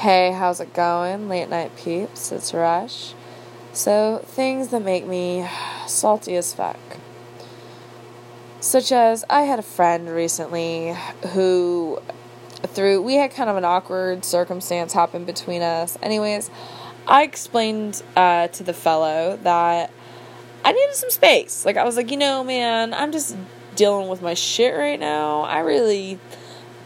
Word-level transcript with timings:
Hey, 0.00 0.32
how's 0.32 0.60
it 0.60 0.72
going? 0.72 1.28
Late 1.28 1.50
night 1.50 1.76
peeps, 1.76 2.32
it's 2.32 2.54
Rush. 2.54 3.12
So, 3.74 4.22
things 4.24 4.68
that 4.68 4.80
make 4.80 5.06
me 5.06 5.46
salty 5.86 6.36
as 6.36 6.54
fuck. 6.54 6.78
Such 8.60 8.92
as, 8.92 9.26
I 9.28 9.42
had 9.42 9.58
a 9.58 9.62
friend 9.62 10.08
recently 10.08 10.96
who, 11.34 12.00
through, 12.62 13.02
we 13.02 13.16
had 13.16 13.32
kind 13.32 13.50
of 13.50 13.56
an 13.58 13.66
awkward 13.66 14.24
circumstance 14.24 14.94
happen 14.94 15.26
between 15.26 15.60
us. 15.60 15.98
Anyways, 16.02 16.50
I 17.06 17.24
explained 17.24 18.02
uh, 18.16 18.48
to 18.48 18.62
the 18.62 18.72
fellow 18.72 19.38
that 19.42 19.90
I 20.64 20.72
needed 20.72 20.94
some 20.94 21.10
space. 21.10 21.66
Like, 21.66 21.76
I 21.76 21.84
was 21.84 21.98
like, 21.98 22.10
you 22.10 22.16
know, 22.16 22.42
man, 22.42 22.94
I'm 22.94 23.12
just 23.12 23.36
dealing 23.76 24.08
with 24.08 24.22
my 24.22 24.32
shit 24.32 24.74
right 24.74 24.98
now. 24.98 25.42
I 25.42 25.58
really 25.58 26.18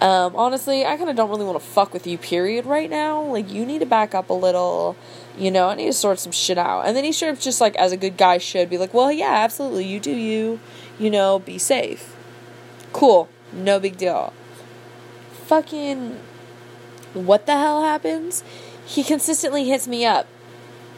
um, 0.04 0.36
honestly, 0.36 0.84
I 0.84 0.98
kind 0.98 1.08
of 1.08 1.16
don't 1.16 1.30
really 1.30 1.46
want 1.46 1.58
to 1.58 1.66
fuck 1.66 1.94
with 1.94 2.06
you, 2.06 2.18
period, 2.18 2.66
right 2.66 2.90
now. 2.90 3.22
Like, 3.22 3.50
you 3.50 3.64
need 3.64 3.78
to 3.78 3.86
back 3.86 4.14
up 4.14 4.28
a 4.28 4.34
little. 4.34 4.96
You 5.38 5.50
know, 5.50 5.70
I 5.70 5.76
need 5.76 5.86
to 5.86 5.94
sort 5.94 6.18
some 6.18 6.30
shit 6.30 6.58
out. 6.58 6.82
And 6.82 6.94
then 6.94 7.04
he 7.04 7.12
sort 7.12 7.32
of 7.32 7.40
just, 7.40 7.58
like, 7.58 7.74
as 7.76 7.90
a 7.90 7.96
good 7.96 8.18
guy 8.18 8.36
should, 8.36 8.68
be 8.68 8.76
like, 8.76 8.92
well, 8.92 9.10
yeah, 9.10 9.32
absolutely, 9.32 9.86
you 9.86 9.98
do 9.98 10.14
you. 10.14 10.60
You 10.98 11.08
know, 11.08 11.38
be 11.38 11.56
safe. 11.56 12.14
Cool. 12.92 13.30
No 13.50 13.80
big 13.80 13.96
deal. 13.96 14.34
Fucking. 15.46 16.18
What 17.14 17.46
the 17.46 17.56
hell 17.56 17.82
happens? 17.82 18.44
He 18.84 19.04
consistently 19.04 19.66
hits 19.66 19.88
me 19.88 20.04
up. 20.04 20.26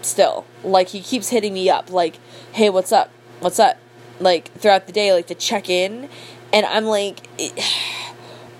Still. 0.02 0.46
Like, 0.64 0.88
he 0.88 1.00
keeps 1.00 1.28
hitting 1.28 1.54
me 1.54 1.70
up. 1.70 1.90
Like, 1.90 2.16
hey, 2.50 2.70
what's 2.70 2.90
up? 2.90 3.12
What's 3.38 3.60
up? 3.60 3.76
Like, 4.18 4.52
throughout 4.54 4.88
the 4.88 4.92
day, 4.92 5.12
like, 5.12 5.28
to 5.28 5.36
check 5.36 5.70
in. 5.70 6.08
And 6.52 6.66
I'm 6.66 6.86
like. 6.86 7.20
It, 7.38 7.52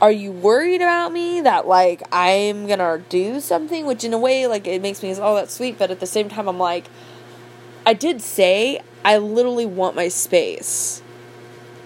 are 0.01 0.13
you 0.13 0.31
worried 0.31 0.83
about 0.83 1.13
me 1.13 1.41
that 1.41 1.67
like 1.67 2.03
I'm 2.13 2.67
gonna 2.67 3.03
do 3.09 3.41
something? 3.41 3.87
Which 3.87 4.05
in 4.05 4.13
a 4.13 4.19
way, 4.19 4.47
like 4.47 4.67
it 4.67 4.83
makes 4.83 5.03
me 5.03 5.15
oh 5.19 5.35
that's 5.35 5.55
sweet, 5.55 5.79
but 5.79 5.91
at 5.91 6.01
the 6.01 6.07
same 6.07 6.29
time 6.29 6.49
I'm 6.49 6.59
like, 6.59 6.87
I 7.87 7.95
did 7.95 8.21
say 8.21 8.81
I 9.05 9.19
literally 9.19 9.67
want 9.67 9.97
my 9.97 10.09
space. 10.09 11.03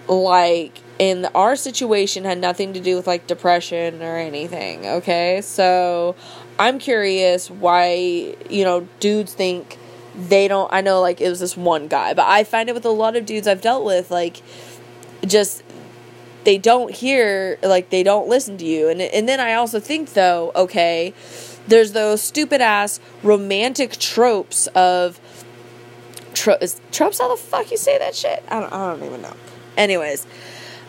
Like 0.07 0.79
in 0.99 1.25
our 1.33 1.55
situation 1.55 2.25
had 2.25 2.37
nothing 2.37 2.73
to 2.73 2.79
do 2.79 2.95
with 2.95 3.07
like 3.07 3.27
depression 3.27 4.01
or 4.01 4.17
anything. 4.17 4.85
Okay, 4.85 5.41
so 5.41 6.15
I'm 6.59 6.79
curious 6.79 7.49
why 7.49 8.35
you 8.49 8.63
know 8.65 8.87
dudes 8.99 9.33
think 9.33 9.77
they 10.15 10.49
don't. 10.49 10.71
I 10.73 10.81
know 10.81 10.99
like 10.99 11.21
it 11.21 11.29
was 11.29 11.39
this 11.39 11.55
one 11.55 11.87
guy, 11.87 12.13
but 12.13 12.25
I 12.27 12.43
find 12.43 12.67
it 12.67 12.75
with 12.75 12.85
a 12.85 12.89
lot 12.89 13.15
of 13.15 13.25
dudes 13.25 13.47
I've 13.47 13.61
dealt 13.61 13.85
with 13.85 14.11
like 14.11 14.41
just 15.25 15.63
they 16.43 16.57
don't 16.57 16.91
hear 16.91 17.57
like 17.61 17.89
they 17.89 18.03
don't 18.03 18.27
listen 18.27 18.57
to 18.57 18.65
you. 18.65 18.89
And 18.89 19.01
and 19.01 19.27
then 19.27 19.39
i 19.39 19.53
also 19.53 19.79
think 19.79 20.13
though 20.13 20.51
okay 20.55 21.13
there's 21.67 21.91
those 21.91 22.21
stupid 22.21 22.61
ass 22.61 22.99
romantic 23.23 23.97
tropes 23.97 24.67
of 24.67 25.19
tro- 26.33 26.57
tropes? 26.91 27.19
How 27.19 27.29
the 27.29 27.41
fuck 27.41 27.71
you 27.71 27.77
say 27.77 27.97
that 27.99 28.15
shit? 28.15 28.43
I 28.49 28.59
don't, 28.59 28.73
I 28.73 28.91
don't 28.91 29.03
even 29.03 29.21
know. 29.21 29.35
Anyways 29.77 30.25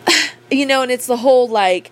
you 0.51 0.65
know 0.65 0.81
and 0.81 0.91
it's 0.91 1.07
the 1.07 1.17
whole 1.17 1.47
like 1.47 1.91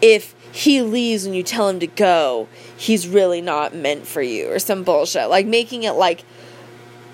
if 0.00 0.34
he 0.52 0.82
leaves 0.82 1.24
and 1.24 1.34
you 1.34 1.42
tell 1.42 1.68
him 1.68 1.80
to 1.80 1.86
go 1.86 2.48
he's 2.76 3.08
really 3.08 3.40
not 3.40 3.74
meant 3.74 4.06
for 4.06 4.22
you 4.22 4.50
or 4.50 4.58
some 4.58 4.82
bullshit. 4.82 5.28
Like 5.28 5.46
making 5.46 5.84
it 5.84 5.92
like 5.92 6.24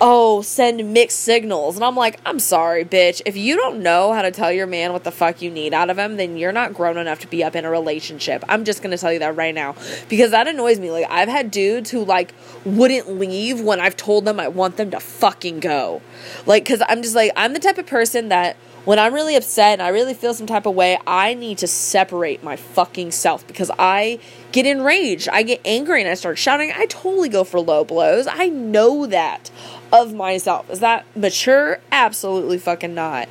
oh, 0.01 0.43
send 0.43 0.93
mixed 0.93 1.21
signals. 1.21 1.77
And 1.77 1.85
I'm 1.85 1.97
like, 1.97 2.21
I'm 2.25 2.39
sorry, 2.39 2.85
bitch. 2.85 3.21
If 3.27 3.37
you 3.37 3.57
don't 3.57 3.83
know 3.83 4.13
how 4.13 4.23
to 4.23 4.31
tell 4.31 4.53
your 4.53 4.67
man 4.67 4.93
what 4.93 5.05
the 5.05 5.11
fuck 5.11 5.43
you 5.43 5.51
need 5.51 5.75
out 5.75 5.91
of 5.91 5.99
him, 5.99 6.17
then 6.17 6.37
you're 6.37 6.53
not 6.53 6.75
grown 6.75 6.97
enough 6.97 7.21
to 7.21 7.27
be 7.27 7.43
up 7.43 7.57
in 7.57 7.65
a 7.65 7.71
relationship. 7.71 8.45
I'm 8.49 8.65
just 8.65 8.83
gonna 8.83 8.99
tell 8.99 9.13
you 9.13 9.19
that 9.21 9.37
right 9.37 9.55
now. 9.55 9.75
Because 10.09 10.31
that 10.31 10.47
annoys 10.47 10.79
me. 10.79 10.91
Like, 10.91 11.07
I've 11.11 11.29
had 11.29 11.51
dudes 11.51 11.91
who, 11.91 12.05
like, 12.05 12.33
wouldn't 12.65 13.19
leave 13.19 13.61
when 13.61 13.81
I've 13.81 13.97
told 13.97 14.25
them 14.25 14.39
I 14.39 14.49
want 14.49 14.77
them 14.77 14.91
to 14.93 15.01
fucking 15.01 15.61
go. 15.61 16.03
Like, 16.47 16.67
cause 16.67 16.83
I'm 16.89 17.03
just 17.03 17.15
like, 17.15 17.33
I'm 17.37 17.53
the 17.53 17.61
type 17.61 17.79
of 17.79 17.87
person 17.87 18.29
that 18.29 18.57
when 18.89 18.99
I'm 18.99 19.13
really 19.13 19.37
upset 19.37 19.75
and 19.75 19.83
I 19.83 19.89
really 19.89 20.15
feel 20.15 20.33
some 20.33 20.47
type 20.47 20.65
of 20.65 20.75
way, 20.75 20.99
I 21.07 21.35
need 21.35 21.59
to 21.59 21.67
separate 21.67 22.43
my 22.43 22.57
fucking 22.57 23.11
self 23.11 23.47
because 23.47 23.71
I 23.79 24.19
get 24.51 24.65
enraged. 24.65 25.29
I 25.29 25.43
get 25.43 25.61
angry 25.63 26.01
and 26.01 26.11
I 26.11 26.15
start 26.15 26.39
shouting. 26.39 26.73
I 26.75 26.87
totally 26.87 27.29
go 27.29 27.45
for 27.45 27.61
low 27.61 27.85
blows. 27.85 28.27
I 28.27 28.49
know 28.49 29.05
that 29.05 29.51
of 29.93 30.15
myself. 30.15 30.69
Is 30.71 30.81
that 30.81 31.07
mature? 31.17 31.79
Absolutely 31.93 32.59
fucking 32.59 32.95
not. 32.95 33.29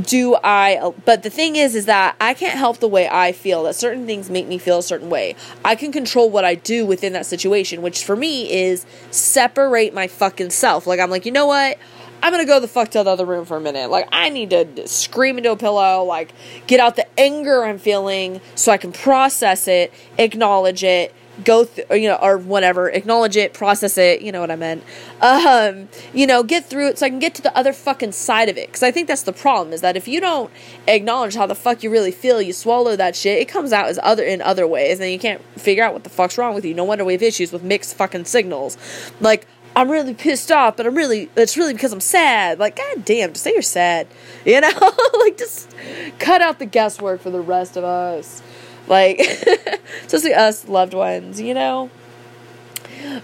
Do 0.00 0.36
I 0.42 0.92
but 1.04 1.22
the 1.22 1.30
thing 1.30 1.54
is 1.54 1.76
is 1.76 1.86
that 1.86 2.16
I 2.20 2.34
can't 2.34 2.58
help 2.58 2.78
the 2.78 2.88
way 2.88 3.08
I 3.08 3.30
feel 3.30 3.62
that 3.62 3.76
certain 3.76 4.06
things 4.06 4.28
make 4.28 4.48
me 4.48 4.58
feel 4.58 4.78
a 4.78 4.82
certain 4.82 5.08
way. 5.08 5.36
I 5.64 5.76
can 5.76 5.92
control 5.92 6.28
what 6.28 6.44
I 6.44 6.56
do 6.56 6.84
within 6.84 7.12
that 7.12 7.26
situation, 7.26 7.80
which 7.80 8.04
for 8.04 8.16
me 8.16 8.52
is 8.52 8.86
separate 9.12 9.94
my 9.94 10.08
fucking 10.08 10.50
self. 10.50 10.88
Like 10.88 10.98
I'm 10.98 11.10
like, 11.10 11.24
"You 11.24 11.30
know 11.30 11.46
what? 11.46 11.78
I'm 12.24 12.32
gonna 12.32 12.46
go 12.46 12.58
the 12.58 12.66
fuck 12.66 12.88
to 12.92 13.04
the 13.04 13.10
other 13.10 13.26
room 13.26 13.44
for 13.44 13.58
a 13.58 13.60
minute. 13.60 13.90
Like, 13.90 14.08
I 14.10 14.30
need 14.30 14.48
to 14.48 14.88
scream 14.88 15.36
into 15.36 15.50
a 15.50 15.56
pillow, 15.58 16.02
like, 16.04 16.32
get 16.66 16.80
out 16.80 16.96
the 16.96 17.06
anger 17.20 17.66
I'm 17.66 17.78
feeling 17.78 18.40
so 18.54 18.72
I 18.72 18.78
can 18.78 18.92
process 18.92 19.68
it, 19.68 19.92
acknowledge 20.16 20.82
it, 20.82 21.14
go 21.42 21.64
through, 21.64 21.96
you 21.96 22.08
know, 22.08 22.18
or 22.22 22.38
whatever, 22.38 22.88
acknowledge 22.88 23.36
it, 23.36 23.52
process 23.54 23.98
it, 23.98 24.22
you 24.22 24.30
know 24.30 24.40
what 24.40 24.50
I 24.50 24.56
meant. 24.56 24.84
Um, 25.20 25.88
you 26.12 26.26
know, 26.26 26.42
get 26.42 26.66
through 26.66 26.88
it 26.88 26.98
so 26.98 27.06
I 27.06 27.08
can 27.08 27.18
get 27.18 27.34
to 27.36 27.42
the 27.42 27.56
other 27.56 27.72
fucking 27.72 28.12
side 28.12 28.48
of 28.48 28.56
it. 28.56 28.68
Because 28.68 28.82
I 28.82 28.90
think 28.90 29.08
that's 29.08 29.22
the 29.22 29.32
problem 29.32 29.72
is 29.72 29.80
that 29.80 29.96
if 29.96 30.06
you 30.06 30.20
don't 30.20 30.50
acknowledge 30.86 31.34
how 31.34 31.46
the 31.46 31.54
fuck 31.54 31.82
you 31.82 31.90
really 31.90 32.12
feel, 32.12 32.40
you 32.40 32.52
swallow 32.52 32.94
that 32.96 33.16
shit, 33.16 33.40
it 33.40 33.48
comes 33.48 33.72
out 33.72 33.86
as 33.86 33.98
other 34.02 34.22
in 34.22 34.40
other 34.42 34.66
ways, 34.66 35.00
and 35.00 35.10
you 35.10 35.18
can't 35.18 35.42
figure 35.58 35.82
out 35.82 35.92
what 35.92 36.04
the 36.04 36.10
fuck's 36.10 36.38
wrong 36.38 36.54
with 36.54 36.64
you. 36.64 36.74
No 36.74 36.84
wonder 36.84 37.04
we 37.04 37.14
have 37.14 37.22
issues 37.22 37.52
with 37.52 37.62
mixed 37.62 37.96
fucking 37.96 38.26
signals. 38.26 38.76
Like, 39.20 39.46
I'm 39.76 39.90
really 39.90 40.14
pissed 40.14 40.52
off, 40.52 40.76
but 40.76 40.86
I'm 40.86 40.94
really, 40.94 41.30
it's 41.36 41.56
really 41.56 41.72
because 41.72 41.92
I'm 41.92 42.00
sad. 42.00 42.60
Like, 42.60 42.76
god 42.76 43.04
damn, 43.04 43.32
just 43.32 43.42
say 43.42 43.52
you're 43.52 43.62
sad. 43.62 44.06
You 44.44 44.60
know? 44.60 44.68
like, 45.20 45.38
just 45.38 45.74
cut 46.18 46.42
out 46.42 46.58
the 46.58 46.66
guesswork 46.66 47.22
for 47.22 47.30
the 47.30 47.40
rest 47.40 47.78
of 47.78 47.84
us. 47.84 48.42
Like, 48.86 49.18
especially 50.06 50.34
us 50.34 50.68
loved 50.68 50.94
ones, 50.94 51.40
you 51.40 51.54
know? 51.54 51.90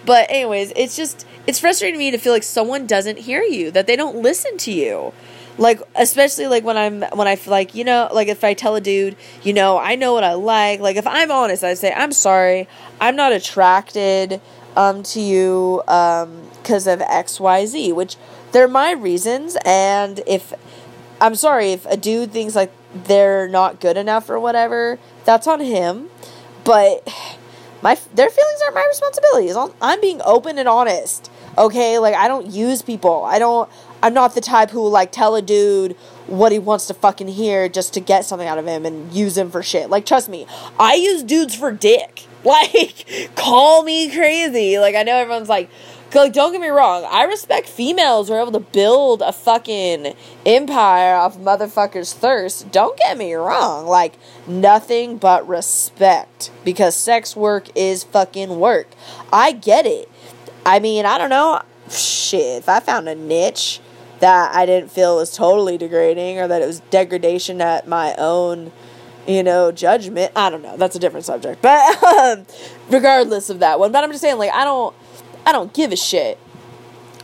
But, 0.05 0.31
anyways, 0.31 0.73
it's 0.77 0.97
just, 0.97 1.27
it's 1.47 1.59
frustrating 1.59 1.95
to 1.95 1.99
me 1.99 2.11
to 2.11 2.19
feel 2.19 2.33
like 2.33 2.43
someone 2.43 2.87
doesn't 2.87 3.19
hear 3.19 3.43
you, 3.43 3.71
that 3.71 3.87
they 3.87 3.97
don't 3.97 4.17
listen 4.17 4.57
to 4.59 4.73
you. 4.73 5.13
Like, 5.59 5.81
especially 5.95 6.47
like 6.47 6.65
when 6.65 6.77
I'm, 6.77 7.03
when 7.17 7.29
I 7.29 7.37
feel 7.37 7.51
like, 7.51 7.75
you 7.75 7.85
know, 7.85 8.09
like 8.13 8.29
if 8.29 8.45
I 8.45 8.55
tell 8.55 8.77
a 8.77 8.81
dude, 8.81 9.17
you 9.43 9.53
know, 9.53 9.79
I 9.79 9.95
know 9.95 10.15
what 10.15 10.25
I 10.25 10.35
like. 10.35 10.81
Like, 10.81 10.97
if 10.97 11.07
I'm 11.07 11.31
honest, 11.31 11.63
I 11.65 11.75
say, 11.75 11.93
I'm 11.93 12.13
sorry, 12.13 12.67
I'm 13.01 13.17
not 13.17 13.33
attracted 13.33 14.41
um, 14.77 15.03
to 15.03 15.21
you 15.21 15.83
because 15.85 16.89
um, 16.89 17.01
of 17.01 17.07
XYZ, 17.07 17.95
which 17.95 18.17
they're 18.53 18.69
my 18.69 18.93
reasons. 18.93 19.57
And 19.65 20.21
if, 20.27 20.55
I'm 21.21 21.35
sorry, 21.35 21.73
if 21.73 21.85
a 21.87 21.97
dude 21.97 22.33
thinks 22.33 22.55
like 22.55 22.73
they're 22.95 23.49
not 23.49 23.81
good 23.81 23.97
enough 23.97 24.31
or 24.31 24.41
whatever, 24.41 24.99
that's 25.25 25.47
on 25.47 25.61
him. 25.61 26.09
But 26.65 27.07
my 27.83 27.99
their 28.15 28.29
feelings 28.29 28.61
aren't 28.63 28.75
my 28.75 28.87
responsibility. 28.89 29.73
I'm 29.81 30.01
being 30.01 30.21
open 30.25 30.59
and 30.59 30.69
honest. 30.69 31.31
Okay, 31.57 31.99
like 31.99 32.15
I 32.15 32.29
don't 32.29 32.47
use 32.47 32.83
people. 32.83 33.25
I 33.25 33.39
don't. 33.39 33.71
I'm 34.03 34.15
not 34.15 34.35
the 34.35 34.41
type 34.41 34.71
who 34.71 34.89
like 34.89 35.13
tell 35.13 35.35
a 35.35 35.43
dude 35.43 35.93
what 36.27 36.53
he 36.53 36.59
wants 36.59 36.87
to 36.87 36.95
fucking 36.95 37.29
hear 37.29 37.69
just 37.69 37.93
to 37.95 38.01
get 38.01 38.25
something 38.25 38.49
out 38.49 38.57
of 38.59 38.67
him 38.67 38.87
and 38.87 39.13
use 39.13 39.37
him 39.37 39.51
for 39.51 39.63
shit. 39.63 39.91
Like 39.91 40.07
trust 40.07 40.29
me, 40.29 40.47
I 40.79 40.95
use 40.95 41.23
dudes 41.23 41.55
for 41.55 41.71
dick. 41.73 42.27
Like 42.45 43.31
call 43.37 43.83
me 43.83 44.11
crazy. 44.11 44.79
Like 44.79 44.95
I 44.95 45.03
know 45.03 45.17
everyone's 45.17 45.51
like 45.51 45.69
like, 46.15 46.33
don't 46.33 46.53
get 46.53 46.61
me 46.61 46.69
wrong, 46.69 47.07
I 47.09 47.25
respect 47.25 47.69
females 47.69 48.29
who 48.29 48.35
are 48.35 48.41
able 48.41 48.53
to 48.53 48.61
build 48.61 49.23
a 49.23 49.33
fucking 49.33 50.15
empire 50.45 51.15
off 51.15 51.39
motherfuckers' 51.39 52.13
thirst. 52.13 52.73
Don't 52.73 52.99
get 52.99 53.17
me 53.17 53.35
wrong. 53.35 53.87
Like, 53.87 54.15
nothing 54.47 55.19
but 55.19 55.47
respect. 55.47 56.51
Because 56.65 56.97
sex 56.97 57.37
work 57.37 57.69
is 57.77 58.05
fucking 58.05 58.59
work. 58.59 58.89
I 59.33 59.53
get 59.53 59.87
it. 59.87 60.11
I 60.67 60.81
mean, 60.81 61.07
I 61.07 61.19
don't 61.19 61.31
know. 61.31 61.63
Shit, 61.89 62.59
if 62.59 62.69
I 62.69 62.81
found 62.81 63.09
a 63.09 63.15
niche 63.15 63.81
that 64.21 64.55
I 64.55 64.67
didn't 64.67 64.91
feel 64.91 65.17
was 65.17 65.35
totally 65.35 65.79
degrading 65.79 66.39
or 66.39 66.47
that 66.49 66.63
it 66.63 66.67
was 66.67 66.81
degradation 66.91 67.61
at 67.61 67.89
my 67.89 68.15
own 68.17 68.71
you 69.31 69.43
know, 69.45 69.71
judgment. 69.71 70.33
I 70.35 70.51
don't 70.51 70.63
know. 70.63 70.77
That's 70.77 70.97
a 70.97 70.99
different 70.99 71.25
subject. 71.25 71.63
But 71.63 72.03
um, 72.05 72.47
regardless 72.89 73.49
of 73.49 73.61
that 73.61 73.79
one, 73.79 73.93
but 73.93 74.03
I'm 74.03 74.11
just 74.11 74.23
saying, 74.23 74.39
like, 74.39 74.53
I 74.53 74.65
don't, 74.65 74.95
I 75.47 75.53
don't 75.53 75.73
give 75.73 75.93
a 75.93 75.97
shit 75.97 76.39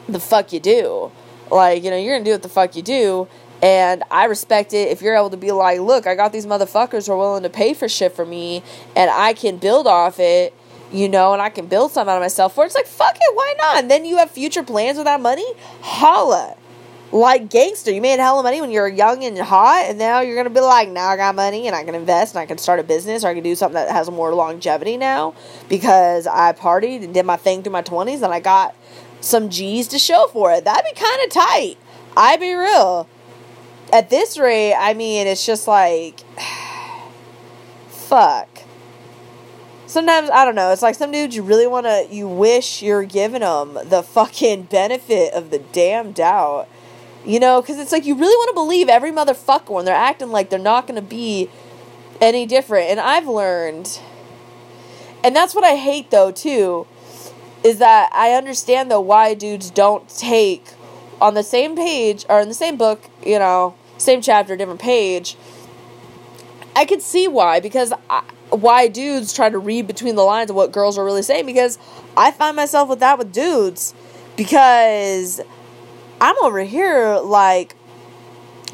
the 0.09 0.21
fuck 0.21 0.53
you 0.53 0.61
do. 0.61 1.11
Like, 1.51 1.83
you 1.83 1.91
know, 1.91 1.97
you're 1.97 2.15
gonna 2.15 2.25
do 2.25 2.33
what 2.33 2.43
the 2.43 2.49
fuck 2.49 2.77
you 2.77 2.83
do. 2.83 3.29
And 3.63 4.05
I 4.11 4.27
respect 4.27 4.73
it 4.73 4.89
if 4.89 5.01
you're 5.01 5.17
able 5.17 5.31
to 5.31 5.37
be 5.37 5.51
like, 5.51 5.81
look, 5.81 6.07
I 6.07 6.15
got 6.15 6.33
these 6.33 6.47
motherfuckers 6.47 7.07
who 7.07 7.13
are 7.15 7.17
willing 7.17 7.43
to 7.43 7.51
pay 7.51 7.75
for 7.75 7.89
shit 7.89 8.13
for 8.13 8.27
me 8.27 8.63
and 8.95 9.11
I 9.11 9.33
can 9.33 9.57
build 9.57 9.87
off 9.87 10.21
it, 10.21 10.55
you 10.93 11.09
know, 11.09 11.33
and 11.33 11.41
I 11.41 11.49
can 11.49 11.67
build 11.67 11.91
something 11.93 12.13
out 12.13 12.19
of 12.19 12.23
myself 12.23 12.57
where 12.57 12.67
it's 12.67 12.75
like, 12.75 12.87
fuck 12.87 13.17
it, 13.17 13.35
why 13.35 13.55
not? 13.59 13.79
And 13.79 13.91
then 13.91 14.05
you 14.05 14.19
have 14.19 14.31
future 14.31 14.63
plans 14.63 14.99
with 14.99 15.07
that 15.07 15.21
money? 15.21 15.47
Holla. 15.81 16.57
Like 17.13 17.51
gangster. 17.51 17.91
You 17.91 18.01
made 18.01 18.19
a 18.19 18.23
hell 18.23 18.39
of 18.39 18.45
money 18.45 18.61
when 18.61 18.71
you 18.71 18.81
were 18.81 18.89
young 18.89 19.25
and 19.25 19.39
hot, 19.39 19.87
and 19.89 19.99
now 19.99 20.21
you're 20.21 20.37
gonna 20.37 20.51
be 20.51 20.61
like, 20.61 20.89
now 20.89 21.09
I 21.09 21.17
got 21.17 21.35
money 21.35 21.67
and 21.67 21.77
I 21.77 21.85
can 21.85 21.95
invest 21.95 22.35
and 22.35 22.41
I 22.41 22.47
can 22.47 22.59
start 22.59 22.81
a 22.81 22.83
business 22.83 23.25
or 23.25 23.29
I 23.29 23.35
can 23.35 23.43
do 23.43 23.55
something 23.55 23.75
that 23.75 23.91
has 23.91 24.11
more 24.11 24.35
longevity 24.35 24.97
now 24.97 25.35
because 25.69 26.27
I 26.27 26.53
partied 26.53 27.05
and 27.05 27.15
did 27.15 27.27
my 27.27 27.37
thing 27.37 27.63
through 27.63 27.73
my 27.73 27.83
twenties 27.83 28.23
and 28.23 28.33
I 28.33 28.41
got 28.41 28.75
some 29.21 29.49
G's 29.51 29.89
to 29.89 29.99
show 29.99 30.29
for 30.33 30.53
it. 30.53 30.65
That'd 30.65 30.85
be 30.85 31.01
kind 31.01 31.23
of 31.25 31.31
tight. 31.31 31.77
I'd 32.17 32.41
be 32.41 32.53
real. 32.53 33.09
At 33.93 34.11
this 34.11 34.37
rate, 34.37 34.75
I 34.75 34.95
mean, 34.95 35.27
it's 35.27 35.47
just 35.47 35.69
like, 35.69 36.21
fuck. 37.89 38.49
Sometimes 39.87 40.29
I 40.31 40.45
don't 40.45 40.57
know. 40.57 40.73
It's 40.73 40.83
like 40.83 40.97
some 40.97 41.13
dudes 41.13 41.37
you 41.37 41.43
really 41.43 41.67
want 41.67 41.87
to. 41.87 42.09
You 42.11 42.27
wish 42.27 42.83
you're 42.83 43.05
giving 43.05 43.41
them 43.41 43.79
the 43.85 44.03
fucking 44.03 44.65
benefit 44.65 45.33
of 45.33 45.51
the 45.51 45.61
damn 45.61 46.11
doubt 46.11 46.69
you 47.27 47.41
know, 47.41 47.61
because 47.61 47.79
it's 47.79 47.93
like 47.93 48.07
you 48.07 48.15
really 48.15 48.37
want 48.37 48.51
to 48.51 48.55
believe 48.55 48.89
every 48.89 49.11
motherfucker 49.11 49.71
when 49.71 49.85
they're 49.85 49.95
acting 49.95 50.31
like 50.31 50.49
they're 50.49 50.59
not 50.59 50.87
going 50.87 50.95
to 50.95 51.07
be 51.07 51.51
any 52.21 52.47
different. 52.47 52.89
And 52.89 53.01
I've 53.01 53.27
learned, 53.27 54.01
and 55.25 55.35
that's 55.35 55.55
what 55.55 55.65
I 55.65 55.75
hate 55.75 56.11
though, 56.11 56.31
too, 56.31 56.87
is 57.65 57.79
that 57.79 58.11
I 58.13 58.33
understand 58.33 58.91
though 58.91 59.01
why 59.01 59.35
dudes 59.35 59.71
don't 59.71 60.09
take 60.09 60.65
on 61.21 61.35
the 61.35 61.43
same 61.43 61.75
page 61.75 62.25
or 62.29 62.41
in 62.41 62.49
the 62.49 62.55
same 62.55 62.77
book, 62.77 63.03
you 63.25 63.39
know, 63.39 63.75
same 63.99 64.21
chapter, 64.23 64.57
different 64.57 64.81
page. 64.81 65.37
I 66.77 66.85
could 66.85 67.03
see 67.03 67.27
why, 67.27 67.59
because 67.59 67.93
I, 68.09 68.23
why 68.51 68.87
dudes 68.87 69.33
try 69.33 69.51
to 69.51 69.59
read 69.59 69.87
between 69.87 70.15
the 70.15 70.23
lines 70.23 70.51
of 70.51 70.57
what 70.57 70.71
girls 70.71 70.97
are 70.97 71.05
really 71.05 71.23
saying, 71.23 71.47
because 71.47 71.79
I 72.17 72.31
find 72.31 72.55
myself 72.55 72.89
with 72.89 73.01
that 73.01 73.19
with 73.19 73.33
dudes. 73.33 73.95
Because 74.37 75.41
I'm 76.21 76.37
over 76.43 76.63
here 76.63 77.19
like 77.23 77.77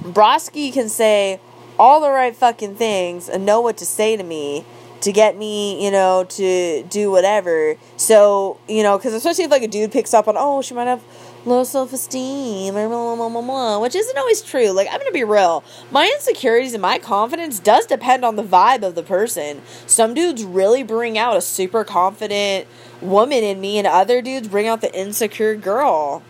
Broski 0.00 0.72
can 0.72 0.88
say 0.88 1.40
all 1.78 2.00
the 2.00 2.10
right 2.10 2.34
fucking 2.34 2.76
things 2.76 3.28
and 3.28 3.44
know 3.44 3.60
what 3.60 3.76
to 3.78 3.86
say 3.86 4.16
to 4.16 4.22
me 4.22 4.64
to 5.00 5.12
get 5.12 5.36
me, 5.36 5.84
you 5.84 5.90
know, 5.90 6.24
to 6.24 6.84
do 6.84 7.10
whatever. 7.10 7.76
So, 7.96 8.58
you 8.68 8.84
know, 8.84 8.96
because 8.96 9.14
especially 9.14 9.44
if 9.44 9.50
like 9.50 9.62
a 9.62 9.68
dude 9.68 9.90
picks 9.90 10.14
up 10.14 10.28
on, 10.28 10.36
oh, 10.38 10.62
she 10.62 10.74
might 10.74 10.86
have 10.86 11.02
low 11.44 11.64
self 11.64 11.92
esteem, 11.92 12.74
which 12.74 13.94
isn't 13.96 14.18
always 14.18 14.42
true. 14.42 14.70
Like, 14.70 14.86
I'm 14.90 14.98
gonna 14.98 15.10
be 15.10 15.24
real. 15.24 15.64
My 15.90 16.06
insecurities 16.06 16.72
and 16.72 16.82
my 16.82 17.00
confidence 17.00 17.58
does 17.58 17.86
depend 17.86 18.24
on 18.24 18.36
the 18.36 18.44
vibe 18.44 18.84
of 18.84 18.94
the 18.94 19.02
person. 19.02 19.62
Some 19.86 20.14
dudes 20.14 20.44
really 20.44 20.84
bring 20.84 21.18
out 21.18 21.36
a 21.36 21.40
super 21.40 21.82
confident 21.82 22.68
woman 23.00 23.42
in 23.42 23.60
me, 23.60 23.78
and 23.78 23.86
other 23.88 24.22
dudes 24.22 24.46
bring 24.46 24.68
out 24.68 24.80
the 24.80 24.96
insecure 24.96 25.56
girl 25.56 26.22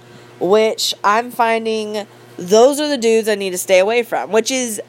which 0.42 0.92
I'm 1.04 1.30
finding 1.30 2.06
those 2.36 2.80
are 2.80 2.88
the 2.88 2.98
dudes 2.98 3.28
I 3.28 3.36
need 3.36 3.50
to 3.50 3.58
stay 3.58 3.78
away 3.78 4.02
from, 4.02 4.32
which 4.32 4.50
is, 4.50 4.82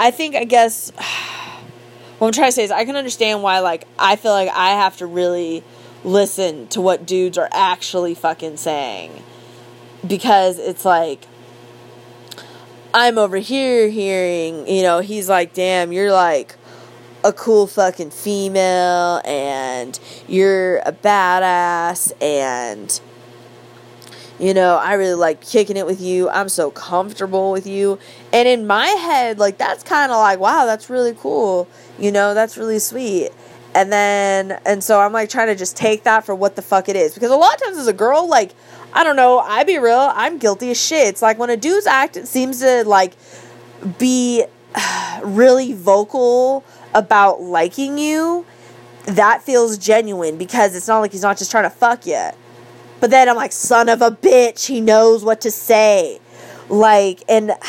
I 0.00 0.10
think, 0.10 0.34
I 0.34 0.44
guess, 0.44 0.90
what 2.18 2.28
I'm 2.28 2.32
trying 2.32 2.48
to 2.48 2.52
say 2.52 2.64
is 2.64 2.70
I 2.70 2.84
can 2.84 2.96
understand 2.96 3.42
why, 3.42 3.60
like, 3.60 3.84
I 3.98 4.16
feel 4.16 4.32
like 4.32 4.48
I 4.48 4.70
have 4.70 4.96
to 4.98 5.06
really 5.06 5.62
listen 6.04 6.68
to 6.68 6.80
what 6.80 7.06
dudes 7.06 7.36
are 7.36 7.50
actually 7.52 8.14
fucking 8.14 8.56
saying. 8.56 9.22
Because 10.06 10.58
it's 10.58 10.84
like, 10.84 11.26
I'm 12.94 13.18
over 13.18 13.36
here 13.36 13.88
hearing, 13.88 14.66
you 14.66 14.82
know, 14.82 15.00
he's 15.00 15.28
like, 15.28 15.52
damn, 15.52 15.92
you're 15.92 16.12
like 16.12 16.56
a 17.24 17.32
cool 17.32 17.66
fucking 17.66 18.10
female 18.10 19.20
and 19.24 19.98
you're 20.26 20.78
a 20.78 20.92
badass 20.92 22.12
and 22.22 23.00
you 24.38 24.54
know, 24.54 24.76
I 24.76 24.94
really 24.94 25.14
like 25.14 25.40
kicking 25.40 25.76
it 25.76 25.84
with 25.84 26.00
you. 26.00 26.28
I'm 26.30 26.48
so 26.48 26.70
comfortable 26.70 27.50
with 27.50 27.66
you. 27.66 27.98
And 28.32 28.46
in 28.46 28.66
my 28.66 28.86
head, 28.86 29.38
like, 29.38 29.58
that's 29.58 29.82
kind 29.82 30.12
of 30.12 30.18
like, 30.18 30.38
wow, 30.38 30.64
that's 30.64 30.88
really 30.88 31.14
cool. 31.14 31.68
You 31.98 32.12
know, 32.12 32.34
that's 32.34 32.56
really 32.56 32.78
sweet. 32.78 33.30
And 33.74 33.92
then, 33.92 34.60
and 34.64 34.82
so 34.82 35.00
I'm 35.00 35.12
like 35.12 35.28
trying 35.28 35.48
to 35.48 35.56
just 35.56 35.76
take 35.76 36.04
that 36.04 36.24
for 36.24 36.34
what 36.34 36.56
the 36.56 36.62
fuck 36.62 36.88
it 36.88 36.96
is. 36.96 37.14
Because 37.14 37.30
a 37.30 37.36
lot 37.36 37.54
of 37.54 37.62
times 37.62 37.78
as 37.78 37.88
a 37.88 37.92
girl, 37.92 38.28
like, 38.28 38.52
I 38.92 39.02
don't 39.04 39.16
know, 39.16 39.40
I 39.40 39.64
be 39.64 39.78
real, 39.78 40.10
I'm 40.14 40.38
guilty 40.38 40.70
as 40.70 40.80
shit. 40.80 41.08
It's 41.08 41.22
like 41.22 41.38
when 41.38 41.50
a 41.50 41.56
dude's 41.56 41.86
act 41.86 42.26
seems 42.26 42.60
to, 42.60 42.84
like, 42.84 43.14
be 43.98 44.44
really 45.22 45.72
vocal 45.72 46.64
about 46.94 47.42
liking 47.42 47.98
you, 47.98 48.46
that 49.04 49.42
feels 49.42 49.78
genuine 49.78 50.36
because 50.38 50.76
it's 50.76 50.86
not 50.86 51.00
like 51.00 51.12
he's 51.12 51.22
not 51.22 51.38
just 51.38 51.50
trying 51.50 51.64
to 51.64 51.70
fuck 51.70 52.06
you 52.06 52.30
but 53.00 53.10
then 53.10 53.28
I'm 53.28 53.36
like, 53.36 53.52
son 53.52 53.88
of 53.88 54.02
a 54.02 54.10
bitch, 54.10 54.66
he 54.66 54.80
knows 54.80 55.24
what 55.24 55.40
to 55.42 55.50
say. 55.50 56.20
Like, 56.68 57.22
and 57.28 57.52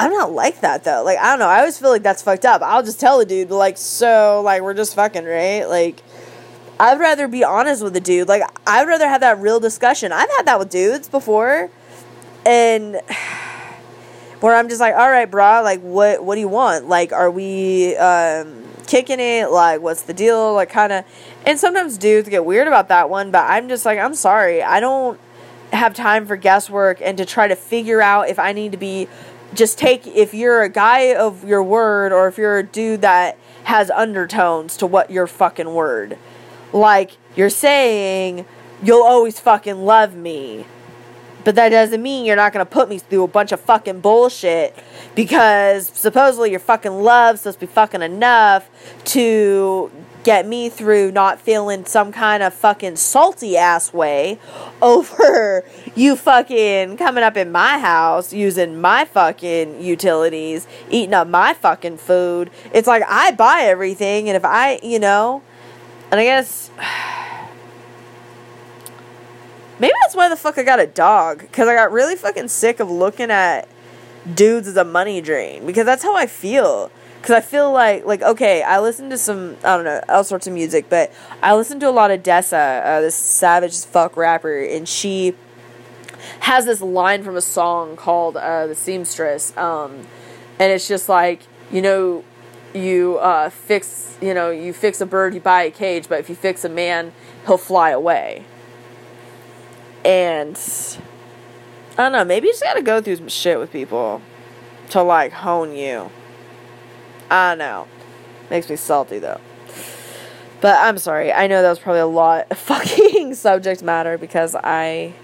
I'm 0.00 0.12
not 0.12 0.32
like 0.32 0.60
that 0.60 0.84
though. 0.84 1.02
Like, 1.04 1.18
I 1.18 1.30
don't 1.30 1.40
know. 1.40 1.48
I 1.48 1.60
always 1.60 1.78
feel 1.78 1.90
like 1.90 2.02
that's 2.02 2.22
fucked 2.22 2.44
up. 2.44 2.62
I'll 2.62 2.82
just 2.82 3.00
tell 3.00 3.18
the 3.18 3.24
dude, 3.24 3.50
like, 3.50 3.76
so, 3.76 4.42
like, 4.44 4.62
we're 4.62 4.74
just 4.74 4.94
fucking, 4.94 5.24
right? 5.24 5.64
Like, 5.64 6.02
I'd 6.78 7.00
rather 7.00 7.26
be 7.26 7.42
honest 7.42 7.82
with 7.82 7.94
the 7.94 8.00
dude. 8.00 8.28
Like, 8.28 8.42
I'd 8.66 8.86
rather 8.86 9.08
have 9.08 9.22
that 9.22 9.38
real 9.38 9.58
discussion. 9.58 10.12
I've 10.12 10.30
had 10.36 10.46
that 10.46 10.58
with 10.58 10.70
dudes 10.70 11.08
before. 11.08 11.70
And 12.46 12.94
where 14.40 14.54
I'm 14.54 14.68
just 14.68 14.80
like, 14.80 14.94
all 14.94 15.10
right, 15.10 15.28
brah, 15.28 15.64
like, 15.64 15.80
what, 15.80 16.22
what 16.22 16.36
do 16.36 16.40
you 16.40 16.48
want? 16.48 16.88
Like, 16.88 17.12
are 17.12 17.30
we, 17.30 17.96
um, 17.96 18.64
kicking 18.86 19.20
it? 19.20 19.50
Like, 19.50 19.80
what's 19.80 20.02
the 20.02 20.14
deal? 20.14 20.54
Like, 20.54 20.70
kind 20.70 20.92
of. 20.92 21.04
And 21.48 21.58
sometimes 21.58 21.96
dudes 21.96 22.28
get 22.28 22.44
weird 22.44 22.68
about 22.68 22.88
that 22.88 23.08
one, 23.08 23.30
but 23.30 23.50
I'm 23.50 23.70
just 23.70 23.86
like, 23.86 23.98
I'm 23.98 24.14
sorry. 24.14 24.62
I 24.62 24.80
don't 24.80 25.18
have 25.72 25.94
time 25.94 26.26
for 26.26 26.36
guesswork 26.36 27.00
and 27.00 27.16
to 27.16 27.24
try 27.24 27.48
to 27.48 27.56
figure 27.56 28.02
out 28.02 28.28
if 28.28 28.38
I 28.38 28.52
need 28.52 28.72
to 28.72 28.78
be. 28.78 29.08
Just 29.54 29.78
take, 29.78 30.06
if 30.06 30.34
you're 30.34 30.60
a 30.60 30.68
guy 30.68 31.14
of 31.14 31.48
your 31.48 31.62
word 31.62 32.12
or 32.12 32.28
if 32.28 32.36
you're 32.36 32.58
a 32.58 32.62
dude 32.62 33.00
that 33.00 33.38
has 33.64 33.90
undertones 33.90 34.76
to 34.76 34.86
what 34.86 35.10
your 35.10 35.26
fucking 35.26 35.72
word. 35.72 36.18
Like, 36.70 37.12
you're 37.34 37.48
saying, 37.48 38.44
you'll 38.82 39.02
always 39.02 39.40
fucking 39.40 39.86
love 39.86 40.14
me. 40.14 40.66
But 41.44 41.54
that 41.54 41.70
doesn't 41.70 42.02
mean 42.02 42.26
you're 42.26 42.36
not 42.36 42.52
going 42.52 42.66
to 42.66 42.70
put 42.70 42.90
me 42.90 42.98
through 42.98 43.22
a 43.22 43.28
bunch 43.28 43.52
of 43.52 43.60
fucking 43.60 44.00
bullshit 44.00 44.76
because 45.14 45.88
supposedly 45.94 46.50
your 46.50 46.60
fucking 46.60 46.92
love's 46.92 47.40
supposed 47.40 47.60
to 47.60 47.66
be 47.66 47.72
fucking 47.72 48.02
enough 48.02 48.68
to 49.06 49.90
get 50.28 50.46
me 50.46 50.68
through 50.68 51.10
not 51.10 51.40
feeling 51.40 51.86
some 51.86 52.12
kind 52.12 52.42
of 52.42 52.52
fucking 52.52 52.94
salty 52.94 53.56
ass 53.56 53.94
way 53.94 54.38
over 54.82 55.64
you 55.94 56.14
fucking 56.14 56.98
coming 56.98 57.24
up 57.24 57.34
in 57.34 57.50
my 57.50 57.78
house 57.78 58.30
using 58.30 58.78
my 58.78 59.06
fucking 59.06 59.80
utilities, 59.80 60.66
eating 60.90 61.14
up 61.14 61.26
my 61.26 61.54
fucking 61.54 61.96
food. 61.96 62.50
It's 62.74 62.86
like 62.86 63.02
I 63.08 63.30
buy 63.30 63.62
everything, 63.62 64.28
and 64.28 64.36
if 64.36 64.44
I, 64.44 64.78
you 64.82 64.98
know, 64.98 65.42
and 66.10 66.20
I 66.20 66.24
guess. 66.24 66.70
Maybe 69.80 69.94
that's 70.02 70.14
why 70.14 70.28
the 70.28 70.36
fuck 70.36 70.58
I 70.58 70.62
got 70.62 70.78
a 70.78 70.86
dog. 70.86 71.38
Because 71.38 71.68
I 71.68 71.74
got 71.74 71.90
really 71.90 72.16
fucking 72.16 72.48
sick 72.48 72.80
of 72.80 72.90
looking 72.90 73.30
at 73.30 73.66
dudes 74.34 74.68
as 74.68 74.76
a 74.76 74.84
money 74.84 75.22
drain. 75.22 75.64
Because 75.64 75.86
that's 75.86 76.02
how 76.02 76.14
I 76.16 76.26
feel. 76.26 76.90
Because 77.20 77.34
I 77.34 77.40
feel 77.40 77.72
like, 77.72 78.04
like, 78.06 78.22
okay, 78.22 78.62
I 78.62 78.80
listen 78.80 79.10
to 79.10 79.18
some, 79.18 79.56
I 79.64 79.76
don't 79.76 79.84
know, 79.84 80.00
all 80.08 80.24
sorts 80.24 80.46
of 80.46 80.52
music, 80.52 80.86
but 80.88 81.12
I 81.42 81.54
listen 81.54 81.80
to 81.80 81.88
a 81.88 81.90
lot 81.90 82.10
of 82.10 82.22
Dessa, 82.22 82.84
uh, 82.84 83.00
this 83.00 83.16
savage 83.16 83.76
fuck 83.84 84.16
rapper, 84.16 84.62
and 84.62 84.88
she 84.88 85.34
has 86.40 86.64
this 86.64 86.80
line 86.80 87.22
from 87.22 87.36
a 87.36 87.40
song 87.40 87.96
called 87.96 88.36
uh, 88.36 88.66
The 88.66 88.74
Seamstress. 88.74 89.56
Um, 89.56 90.06
and 90.58 90.72
it's 90.72 90.88
just 90.88 91.08
like, 91.08 91.42
you 91.70 91.82
know, 91.82 92.24
you 92.74 93.18
uh, 93.18 93.50
fix, 93.50 94.16
you 94.20 94.34
know, 94.34 94.50
you 94.50 94.72
fix 94.72 95.00
a 95.00 95.06
bird, 95.06 95.34
you 95.34 95.40
buy 95.40 95.62
a 95.62 95.70
cage, 95.70 96.08
but 96.08 96.20
if 96.20 96.28
you 96.28 96.34
fix 96.34 96.64
a 96.64 96.68
man, 96.68 97.12
he'll 97.46 97.58
fly 97.58 97.90
away. 97.90 98.44
And 100.04 100.58
I 101.98 102.02
don't 102.04 102.12
know, 102.12 102.24
maybe 102.24 102.46
you 102.46 102.52
just 102.52 102.62
gotta 102.62 102.82
go 102.82 103.00
through 103.00 103.16
some 103.16 103.28
shit 103.28 103.58
with 103.58 103.72
people 103.72 104.22
to 104.90 105.02
like 105.02 105.32
hone 105.32 105.72
you. 105.74 106.10
I 107.30 107.54
know. 107.54 107.86
Makes 108.50 108.70
me 108.70 108.76
salty 108.76 109.18
though. 109.18 109.40
But 110.60 110.76
I'm 110.80 110.98
sorry. 110.98 111.32
I 111.32 111.46
know 111.46 111.62
that 111.62 111.68
was 111.68 111.78
probably 111.78 112.00
a 112.00 112.06
lot 112.06 112.46
of 112.50 112.58
fucking 112.58 113.34
subject 113.34 113.82
matter 113.82 114.18
because 114.18 114.54
I 114.54 115.14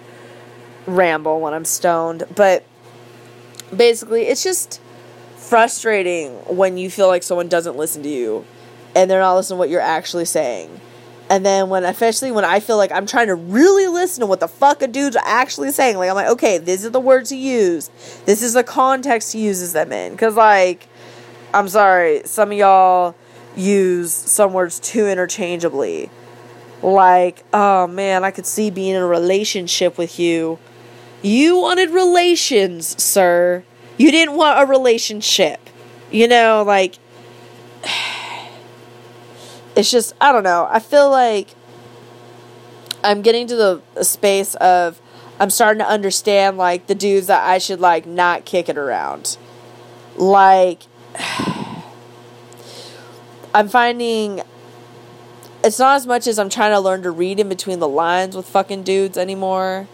ramble 0.86 1.40
when 1.40 1.54
I'm 1.54 1.64
stoned. 1.64 2.24
But 2.34 2.64
basically, 3.74 4.22
it's 4.22 4.42
just 4.42 4.80
frustrating 5.36 6.32
when 6.46 6.76
you 6.78 6.88
feel 6.90 7.08
like 7.08 7.22
someone 7.22 7.48
doesn't 7.48 7.76
listen 7.76 8.02
to 8.02 8.08
you 8.08 8.44
and 8.94 9.10
they're 9.10 9.20
not 9.20 9.34
listening 9.34 9.56
to 9.56 9.58
what 9.58 9.70
you're 9.70 9.80
actually 9.80 10.24
saying. 10.24 10.80
And 11.30 11.44
then 11.44 11.70
when 11.70 11.84
especially 11.84 12.32
when 12.32 12.44
I 12.44 12.60
feel 12.60 12.76
like 12.76 12.92
I'm 12.92 13.06
trying 13.06 13.28
to 13.28 13.34
really 13.34 13.86
listen 13.86 14.20
to 14.20 14.26
what 14.26 14.40
the 14.40 14.48
fuck 14.48 14.82
a 14.82 14.86
dude's 14.86 15.16
actually 15.24 15.70
saying, 15.70 15.96
like 15.96 16.10
I'm 16.10 16.14
like, 16.14 16.28
okay, 16.28 16.58
these 16.58 16.84
are 16.84 16.90
the 16.90 17.00
words 17.00 17.30
he 17.30 17.50
used. 17.50 17.90
This 18.26 18.42
is 18.42 18.52
the 18.52 18.62
context 18.62 19.32
he 19.32 19.44
uses 19.44 19.72
them 19.72 19.90
in. 19.90 20.16
Cause 20.16 20.36
like, 20.36 20.86
I'm 21.54 21.68
sorry, 21.68 22.22
some 22.24 22.50
of 22.50 22.58
y'all 22.58 23.14
use 23.54 24.12
some 24.12 24.52
words 24.52 24.80
too 24.80 25.06
interchangeably. 25.06 26.10
Like, 26.82 27.44
oh 27.54 27.86
man, 27.86 28.24
I 28.24 28.32
could 28.32 28.44
see 28.44 28.70
being 28.70 28.96
in 28.96 29.00
a 29.00 29.06
relationship 29.06 29.96
with 29.96 30.18
you. 30.18 30.58
You 31.22 31.56
wanted 31.56 31.90
relations, 31.90 33.00
sir. 33.00 33.62
You 33.96 34.10
didn't 34.10 34.36
want 34.36 34.60
a 34.60 34.66
relationship. 34.66 35.60
You 36.10 36.26
know, 36.26 36.64
like 36.66 36.96
it's 39.76 39.92
just 39.92 40.12
I 40.20 40.32
don't 40.32 40.42
know. 40.42 40.68
I 40.68 40.80
feel 40.80 41.08
like 41.08 41.54
I'm 43.04 43.22
getting 43.22 43.46
to 43.46 43.54
the 43.54 44.02
space 44.02 44.56
of 44.56 45.00
I'm 45.38 45.50
starting 45.50 45.78
to 45.78 45.88
understand 45.88 46.58
like 46.58 46.88
the 46.88 46.96
dudes 46.96 47.28
that 47.28 47.48
I 47.48 47.58
should 47.58 47.78
like 47.78 48.06
not 48.06 48.44
kick 48.44 48.68
it 48.68 48.76
around. 48.76 49.38
Like 50.16 50.82
I'm 53.54 53.68
finding 53.68 54.42
it's 55.64 55.78
not 55.78 55.96
as 55.96 56.06
much 56.06 56.26
as 56.26 56.38
I'm 56.38 56.50
trying 56.50 56.72
to 56.72 56.80
learn 56.80 57.02
to 57.02 57.10
read 57.10 57.40
in 57.40 57.48
between 57.48 57.78
the 57.78 57.88
lines 57.88 58.36
with 58.36 58.46
fucking 58.46 58.82
dudes 58.82 59.16
anymore. 59.16 59.88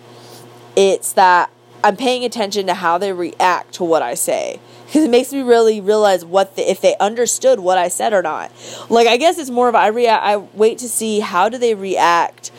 It's 0.75 1.13
that 1.13 1.51
I'm 1.85 1.97
paying 1.97 2.25
attention 2.25 2.67
to 2.67 2.75
how 2.75 2.99
they 2.99 3.13
react 3.13 3.75
to 3.75 3.85
what 3.85 4.03
I 4.03 4.15
say 4.15 4.61
because 4.87 5.05
it 5.05 5.11
makes 5.11 5.33
me 5.33 5.43
really 5.43 5.81
realize 5.81 6.25
what 6.25 6.57
the, 6.57 6.69
if 6.69 6.81
they 6.81 6.97
understood 6.99 7.61
what 7.61 7.79
I 7.79 7.87
said 7.89 8.13
or 8.13 8.23
not. 8.23 8.51
Like 8.91 9.07
I 9.07 9.17
guess 9.17 9.39
it's 9.39 9.51
more 9.51 9.69
of 9.69 9.77
I 9.77 9.87
react. 9.87 10.25
I 10.25 10.37
wait 10.37 10.79
to 10.79 10.89
see 10.89 11.21
how 11.21 11.49
do 11.49 11.57
they 11.57 11.75
react 11.75 12.51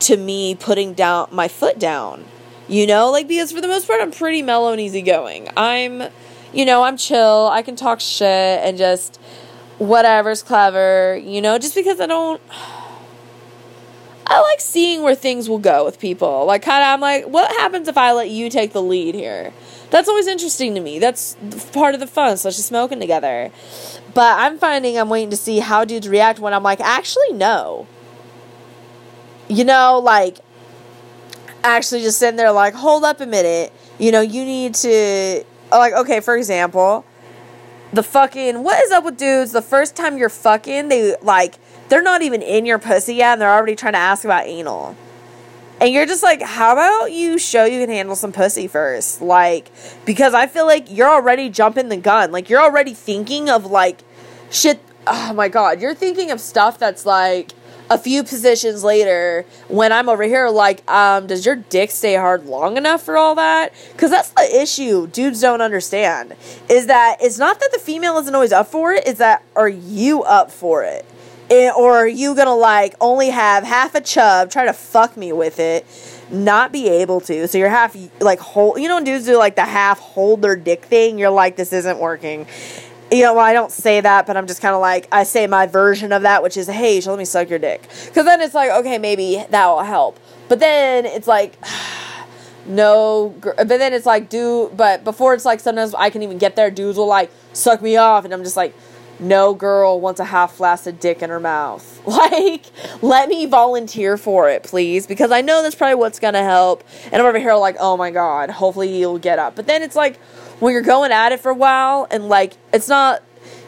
to 0.00 0.16
me 0.16 0.54
putting 0.54 0.94
down 0.94 1.28
my 1.32 1.48
foot 1.48 1.78
down. 1.78 2.24
You 2.68 2.86
know, 2.86 3.10
like 3.10 3.26
because 3.26 3.50
for 3.50 3.60
the 3.60 3.68
most 3.68 3.88
part 3.88 4.00
I'm 4.00 4.12
pretty 4.12 4.42
mellow 4.42 4.70
and 4.70 4.80
easygoing. 4.80 5.48
I'm, 5.56 6.04
you 6.52 6.64
know, 6.64 6.82
I'm 6.82 6.96
chill. 6.96 7.48
I 7.52 7.62
can 7.62 7.76
talk 7.76 8.00
shit 8.00 8.26
and 8.26 8.76
just 8.78 9.18
whatever's 9.78 10.42
clever. 10.42 11.16
You 11.16 11.40
know, 11.40 11.58
just 11.58 11.74
because 11.74 12.00
I 12.00 12.06
don't. 12.06 12.40
I 14.26 14.40
like 14.40 14.60
seeing 14.60 15.02
where 15.02 15.14
things 15.14 15.48
will 15.48 15.58
go 15.58 15.84
with 15.84 15.98
people. 15.98 16.46
Like, 16.46 16.62
kind 16.62 16.82
of, 16.82 16.88
I'm 16.88 17.00
like, 17.00 17.26
what 17.26 17.50
happens 17.58 17.88
if 17.88 17.98
I 17.98 18.12
let 18.12 18.30
you 18.30 18.48
take 18.48 18.72
the 18.72 18.80
lead 18.80 19.14
here? 19.14 19.52
That's 19.90 20.08
always 20.08 20.26
interesting 20.26 20.74
to 20.74 20.80
me. 20.80 20.98
That's 20.98 21.36
part 21.72 21.92
of 21.92 22.00
the 22.00 22.06
fun, 22.06 22.38
so 22.38 22.48
just 22.48 22.66
smoking 22.66 22.98
together. 22.98 23.50
But 24.14 24.38
I'm 24.38 24.58
finding 24.58 24.98
I'm 24.98 25.10
waiting 25.10 25.28
to 25.30 25.36
see 25.36 25.58
how 25.58 25.84
dudes 25.84 26.08
react 26.08 26.38
when 26.38 26.54
I'm 26.54 26.62
like, 26.62 26.80
actually, 26.80 27.32
no. 27.32 27.86
You 29.48 29.64
know, 29.64 30.00
like, 30.02 30.38
actually 31.62 32.00
just 32.00 32.18
sitting 32.18 32.36
there, 32.36 32.52
like, 32.52 32.72
hold 32.72 33.04
up 33.04 33.20
a 33.20 33.26
minute. 33.26 33.70
You 33.98 34.12
know, 34.12 34.22
you 34.22 34.46
need 34.46 34.74
to, 34.76 35.44
Oh, 35.72 35.78
like, 35.78 35.94
okay, 35.94 36.20
for 36.20 36.36
example, 36.36 37.06
the 37.94 38.02
fucking, 38.02 38.62
what 38.62 38.82
is 38.84 38.90
up 38.90 39.04
with 39.04 39.16
dudes? 39.16 39.52
The 39.52 39.62
first 39.62 39.96
time 39.96 40.18
you're 40.18 40.28
fucking, 40.28 40.88
they, 40.88 41.16
like, 41.22 41.54
they're 41.88 42.02
not 42.02 42.20
even 42.20 42.42
in 42.42 42.66
your 42.66 42.78
pussy 42.78 43.14
yet 43.14 43.32
and 43.32 43.40
they're 43.40 43.52
already 43.52 43.74
trying 43.74 43.94
to 43.94 43.98
ask 43.98 44.24
about 44.24 44.46
anal. 44.46 44.94
And 45.80 45.92
you're 45.92 46.06
just 46.06 46.22
like, 46.22 46.42
how 46.42 46.74
about 46.74 47.06
you 47.12 47.38
show 47.38 47.64
you 47.64 47.80
can 47.80 47.88
handle 47.88 48.14
some 48.14 48.32
pussy 48.32 48.68
first? 48.68 49.20
Like, 49.20 49.70
because 50.04 50.34
I 50.34 50.46
feel 50.46 50.66
like 50.66 50.86
you're 50.90 51.08
already 51.08 51.48
jumping 51.48 51.88
the 51.88 51.96
gun. 51.96 52.30
Like, 52.32 52.48
you're 52.48 52.60
already 52.60 52.94
thinking 52.94 53.50
of 53.50 53.66
like 53.66 54.02
shit. 54.50 54.78
Oh 55.06 55.32
my 55.32 55.48
God. 55.48 55.80
You're 55.80 55.94
thinking 55.94 56.30
of 56.30 56.40
stuff 56.40 56.78
that's 56.78 57.04
like 57.04 57.52
a 57.92 57.98
few 57.98 58.24
positions 58.24 58.82
later 58.82 59.44
when 59.68 59.92
I'm 59.92 60.08
over 60.08 60.22
here, 60.22 60.48
like, 60.48 60.88
um, 60.90 61.26
does 61.26 61.44
your 61.44 61.56
dick 61.56 61.90
stay 61.90 62.14
hard 62.14 62.46
long 62.46 62.78
enough 62.78 63.02
for 63.02 63.18
all 63.18 63.34
that? 63.34 63.74
Because 63.92 64.10
that's 64.10 64.30
the 64.30 64.62
issue 64.62 65.06
dudes 65.08 65.42
don't 65.42 65.60
understand. 65.60 66.34
Is 66.70 66.86
that 66.86 67.18
it's 67.20 67.38
not 67.38 67.60
that 67.60 67.70
the 67.70 67.78
female 67.78 68.16
isn't 68.16 68.34
always 68.34 68.52
up 68.52 68.68
for 68.68 68.92
it, 68.94 69.06
it's 69.06 69.18
that 69.18 69.42
are 69.54 69.68
you 69.68 70.22
up 70.22 70.50
for 70.50 70.82
it? 70.84 71.04
It, 71.50 71.76
or 71.76 71.98
are 71.98 72.08
you 72.08 72.34
gonna 72.34 72.54
like 72.54 72.94
only 72.98 73.28
have 73.28 73.62
half 73.62 73.94
a 73.94 74.00
chub, 74.00 74.50
try 74.50 74.64
to 74.64 74.72
fuck 74.72 75.18
me 75.18 75.32
with 75.32 75.60
it, 75.60 75.84
not 76.30 76.72
be 76.72 76.88
able 76.88 77.20
to? 77.22 77.46
So 77.46 77.58
you're 77.58 77.68
half 77.68 77.94
like 78.20 78.38
hold. 78.38 78.80
You 78.80 78.88
know, 78.88 79.04
dudes 79.04 79.26
do 79.26 79.36
like 79.36 79.56
the 79.56 79.66
half 79.66 79.98
hold 79.98 80.40
their 80.40 80.56
dick 80.56 80.86
thing. 80.86 81.18
You're 81.18 81.28
like, 81.28 81.56
this 81.56 81.74
isn't 81.74 81.98
working. 81.98 82.46
You 83.12 83.24
know, 83.24 83.34
well, 83.34 83.44
I 83.44 83.52
don't 83.52 83.70
say 83.70 84.00
that, 84.00 84.26
but 84.26 84.38
I'm 84.38 84.46
just 84.46 84.62
kind 84.62 84.74
of 84.74 84.80
like 84.80 85.06
I 85.12 85.24
say 85.24 85.46
my 85.46 85.66
version 85.66 86.12
of 86.12 86.22
that, 86.22 86.42
which 86.42 86.56
is, 86.56 86.66
hey, 86.66 86.98
let 87.02 87.18
me 87.18 87.26
suck 87.26 87.50
your 87.50 87.58
dick, 87.58 87.82
because 88.06 88.24
then 88.24 88.40
it's 88.40 88.54
like, 88.54 88.70
okay, 88.70 88.96
maybe 88.96 89.44
that 89.50 89.66
will 89.66 89.82
help. 89.82 90.18
But 90.48 90.60
then 90.60 91.06
it's 91.06 91.28
like. 91.28 91.56
no 92.64 93.34
but 93.42 93.66
then 93.66 93.92
it's 93.92 94.06
like 94.06 94.28
do 94.28 94.70
but 94.76 95.02
before 95.02 95.34
it's 95.34 95.44
like 95.44 95.58
sometimes 95.58 95.92
i 95.94 96.08
can 96.08 96.22
even 96.22 96.38
get 96.38 96.54
there 96.54 96.70
dudes 96.70 96.96
will 96.96 97.08
like 97.08 97.28
suck 97.52 97.82
me 97.82 97.96
off 97.96 98.24
and 98.24 98.32
i'm 98.32 98.44
just 98.44 98.56
like 98.56 98.72
no 99.22 99.54
girl 99.54 100.00
wants 100.00 100.20
a 100.20 100.24
half 100.24 100.54
flaccid 100.54 100.98
dick 101.00 101.22
in 101.22 101.30
her 101.30 101.40
mouth. 101.40 101.88
Like, 102.12 102.66
let 103.00 103.28
me 103.28 103.46
volunteer 103.46 104.16
for 104.16 104.48
it, 104.48 104.64
please, 104.64 105.06
because 105.06 105.30
I 105.30 105.40
know 105.40 105.62
that's 105.62 105.74
probably 105.74 105.94
what's 105.94 106.18
gonna 106.18 106.42
help. 106.42 106.84
And 107.06 107.14
I'm 107.14 107.26
over 107.26 107.38
here 107.38 107.54
like, 107.54 107.76
oh 107.78 107.96
my 107.96 108.10
god, 108.10 108.50
hopefully 108.50 108.98
you'll 108.98 109.18
get 109.18 109.38
up. 109.38 109.56
But 109.56 109.66
then 109.66 109.82
it's 109.82 109.96
like, 109.96 110.18
when 110.62 110.72
you're 110.72 110.80
going 110.80 111.10
at 111.10 111.32
it 111.32 111.40
for 111.40 111.50
a 111.50 111.54
while, 111.54 112.06
and 112.08 112.28
like, 112.28 112.52
it's 112.72 112.86
not, 112.86 113.20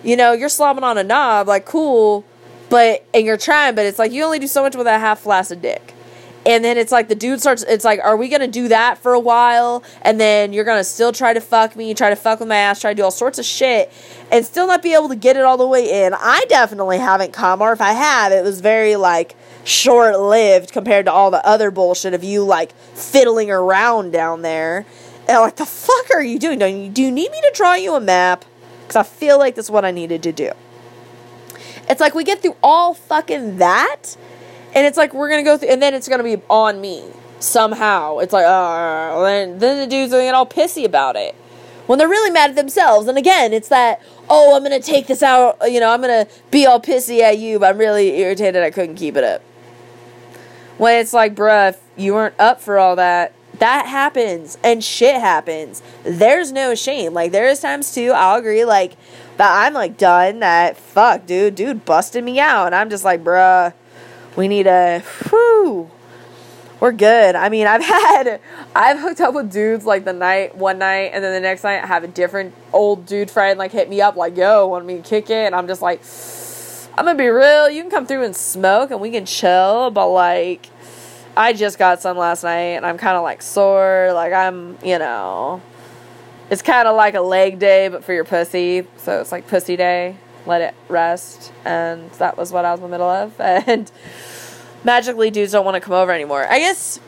you 0.04 0.14
know, 0.14 0.30
you're 0.30 0.48
slobbing 0.48 0.84
on 0.84 0.96
a 0.96 1.02
knob, 1.02 1.48
like, 1.48 1.64
cool, 1.64 2.24
but, 2.70 3.04
and 3.12 3.26
you're 3.26 3.36
trying, 3.36 3.74
but 3.74 3.84
it's 3.84 3.98
like, 3.98 4.12
you 4.12 4.22
only 4.22 4.38
do 4.38 4.46
so 4.46 4.62
much 4.62 4.76
with 4.76 4.86
a 4.86 4.96
half 4.96 5.18
flaccid 5.18 5.60
dick. 5.60 5.92
And 6.46 6.64
then 6.64 6.78
it's 6.78 6.92
like 6.92 7.08
the 7.08 7.14
dude 7.14 7.40
starts 7.40 7.62
it's 7.62 7.86
like 7.86 8.00
are 8.04 8.18
we 8.18 8.28
gonna 8.28 8.46
do 8.46 8.68
that 8.68 8.98
for 8.98 9.14
a 9.14 9.18
while? 9.18 9.82
And 10.02 10.20
then 10.20 10.52
you're 10.52 10.66
gonna 10.66 10.84
still 10.84 11.10
try 11.10 11.32
to 11.32 11.40
fuck 11.40 11.74
me 11.74 11.94
try 11.94 12.10
to 12.10 12.16
fuck 12.16 12.38
with 12.38 12.48
my 12.50 12.56
ass 12.56 12.82
try 12.82 12.90
to 12.90 12.94
do 12.94 13.02
all 13.02 13.10
sorts 13.10 13.38
of 13.38 13.46
shit 13.46 13.90
and 14.30 14.44
still 14.44 14.66
not 14.66 14.82
be 14.82 14.92
able 14.92 15.08
to 15.08 15.16
get 15.16 15.36
it 15.36 15.42
all 15.44 15.56
the 15.56 15.66
way 15.66 16.04
in. 16.04 16.12
I 16.12 16.44
definitely 16.50 16.98
haven't 16.98 17.32
come 17.32 17.62
or 17.62 17.72
if 17.72 17.80
i 17.80 17.92
have 17.92 18.30
it 18.30 18.44
was 18.44 18.60
very 18.60 18.96
like 18.96 19.36
short 19.64 20.20
lived 20.20 20.70
compared 20.70 21.06
to 21.06 21.12
all 21.12 21.30
the 21.30 21.44
other 21.46 21.70
bullshit 21.70 22.12
of 22.12 22.22
you 22.22 22.44
like 22.44 22.72
fiddling 22.94 23.50
around 23.50 24.10
down 24.10 24.42
there 24.42 24.84
and 25.28 25.38
like 25.40 25.56
the 25.56 25.66
fuck 25.66 26.10
are 26.12 26.22
you 26.22 26.38
doing 26.38 26.58
Don't 26.58 26.78
you, 26.78 26.90
do 26.90 27.02
you 27.02 27.10
need 27.10 27.30
me 27.30 27.40
to 27.40 27.52
draw 27.54 27.74
you 27.74 27.94
a 27.94 28.00
map 28.00 28.44
because 28.82 28.96
i 28.96 29.02
feel 29.02 29.38
like 29.38 29.54
that's 29.54 29.70
what 29.70 29.84
i 29.84 29.90
needed 29.90 30.22
to 30.22 30.32
do 30.32 30.52
it's 31.88 32.00
like 32.00 32.14
we 32.14 32.24
get 32.24 32.40
through 32.40 32.56
all 32.62 32.94
fucking 32.94 33.58
that 33.58 34.16
and 34.74 34.86
it's 34.86 34.98
like 34.98 35.14
we're 35.14 35.30
gonna 35.30 35.44
go 35.44 35.56
through, 35.56 35.68
and 35.68 35.80
then 35.80 35.94
it's 35.94 36.08
gonna 36.08 36.24
be 36.24 36.36
on 36.50 36.80
me 36.80 37.04
somehow. 37.38 38.18
It's 38.18 38.32
like, 38.32 38.44
uh, 38.44 39.22
then 39.22 39.58
then 39.58 39.78
the 39.78 39.86
dudes 39.86 40.12
get 40.12 40.34
all 40.34 40.46
pissy 40.46 40.84
about 40.84 41.16
it 41.16 41.34
when 41.86 41.98
they're 41.98 42.08
really 42.08 42.30
mad 42.30 42.50
at 42.50 42.56
themselves. 42.56 43.06
And 43.06 43.16
again, 43.16 43.52
it's 43.52 43.68
that, 43.68 44.02
oh, 44.28 44.56
I'm 44.56 44.62
gonna 44.62 44.80
take 44.80 45.06
this 45.06 45.22
out. 45.22 45.58
You 45.64 45.78
know, 45.78 45.90
I'm 45.90 46.00
gonna 46.00 46.26
be 46.50 46.66
all 46.66 46.80
pissy 46.80 47.20
at 47.20 47.38
you, 47.38 47.58
but 47.60 47.70
I'm 47.70 47.78
really 47.78 48.18
irritated 48.18 48.62
I 48.62 48.70
couldn't 48.70 48.96
keep 48.96 49.16
it 49.16 49.24
up. 49.24 49.42
When 50.76 50.98
it's 50.98 51.12
like, 51.12 51.36
bruh, 51.36 51.76
you 51.96 52.14
weren't 52.14 52.34
up 52.40 52.60
for 52.60 52.78
all 52.78 52.96
that, 52.96 53.32
that 53.58 53.86
happens 53.86 54.58
and 54.62 54.82
shit 54.82 55.20
happens. 55.20 55.82
There's 56.02 56.52
no 56.52 56.74
shame. 56.74 57.14
Like 57.14 57.32
there 57.32 57.48
is 57.48 57.60
times 57.60 57.94
too, 57.94 58.12
I'll 58.14 58.38
agree, 58.38 58.64
like 58.64 58.96
that 59.36 59.66
I'm 59.66 59.72
like 59.74 59.96
done 59.96 60.40
that 60.40 60.76
fuck, 60.76 61.26
dude, 61.26 61.54
dude 61.54 61.84
busted 61.84 62.24
me 62.24 62.38
out. 62.38 62.66
And 62.66 62.74
I'm 62.74 62.90
just 62.90 63.04
like, 63.04 63.22
bruh 63.24 63.72
we 64.36 64.48
need 64.48 64.66
a 64.66 65.00
whew. 65.28 65.90
We're 66.80 66.92
good. 66.92 67.34
I 67.34 67.48
mean, 67.48 67.66
I've 67.68 67.82
had 67.82 68.40
I've 68.74 68.98
hooked 68.98 69.20
up 69.20 69.34
with 69.34 69.52
dudes 69.52 69.84
like 69.84 70.04
the 70.04 70.12
night 70.12 70.56
one 70.56 70.78
night 70.78 71.10
and 71.14 71.22
then 71.22 71.32
the 71.32 71.40
next 71.40 71.64
night 71.64 71.82
I 71.82 71.86
have 71.86 72.04
a 72.04 72.08
different 72.08 72.54
old 72.72 73.06
dude 73.06 73.30
friend 73.30 73.58
like 73.58 73.72
hit 73.72 73.88
me 73.88 74.00
up 74.00 74.16
like, 74.16 74.36
"Yo, 74.36 74.66
want 74.66 74.86
me 74.86 74.96
to 74.96 75.02
kick 75.02 75.30
it?" 75.30 75.46
And 75.46 75.54
I'm 75.54 75.66
just 75.66 75.82
like, 75.82 76.02
"I'm 76.98 77.06
to 77.06 77.14
be 77.14 77.28
real. 77.28 77.70
You 77.70 77.82
can 77.82 77.90
come 77.90 78.06
through 78.06 78.24
and 78.24 78.36
smoke 78.36 78.90
and 78.90 79.00
we 79.00 79.10
can 79.10 79.26
chill, 79.26 79.90
but 79.90 80.08
like 80.08 80.68
I 81.36 81.52
just 81.52 81.78
got 81.78 82.00
some 82.00 82.16
last 82.16 82.44
night 82.44 82.76
and 82.76 82.86
I'm 82.86 82.98
kind 82.98 83.16
of 83.16 83.22
like 83.22 83.42
sore, 83.42 84.12
like 84.14 84.32
I'm, 84.32 84.78
you 84.84 84.98
know, 84.98 85.60
it's 86.50 86.62
kind 86.62 86.86
of 86.86 86.96
like 86.96 87.14
a 87.14 87.20
leg 87.20 87.58
day 87.58 87.88
but 87.88 88.04
for 88.04 88.12
your 88.12 88.24
pussy. 88.24 88.86
So 88.98 89.20
it's 89.20 89.32
like 89.32 89.48
pussy 89.48 89.76
day 89.76 90.16
let 90.46 90.60
it 90.60 90.74
rest. 90.88 91.52
And 91.64 92.10
that 92.12 92.36
was 92.36 92.52
what 92.52 92.64
I 92.64 92.72
was 92.72 92.80
in 92.80 92.84
the 92.84 92.90
middle 92.90 93.08
of. 93.08 93.34
And 93.40 93.90
magically, 94.82 95.30
dudes 95.30 95.52
don't 95.52 95.64
want 95.64 95.76
to 95.76 95.80
come 95.80 95.94
over 95.94 96.12
anymore. 96.12 96.46
I 96.50 96.58
guess 96.58 97.00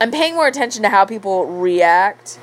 I'm 0.00 0.10
paying 0.10 0.34
more 0.34 0.46
attention 0.46 0.82
to 0.82 0.88
how 0.88 1.04
people 1.04 1.46
react. 1.46 2.38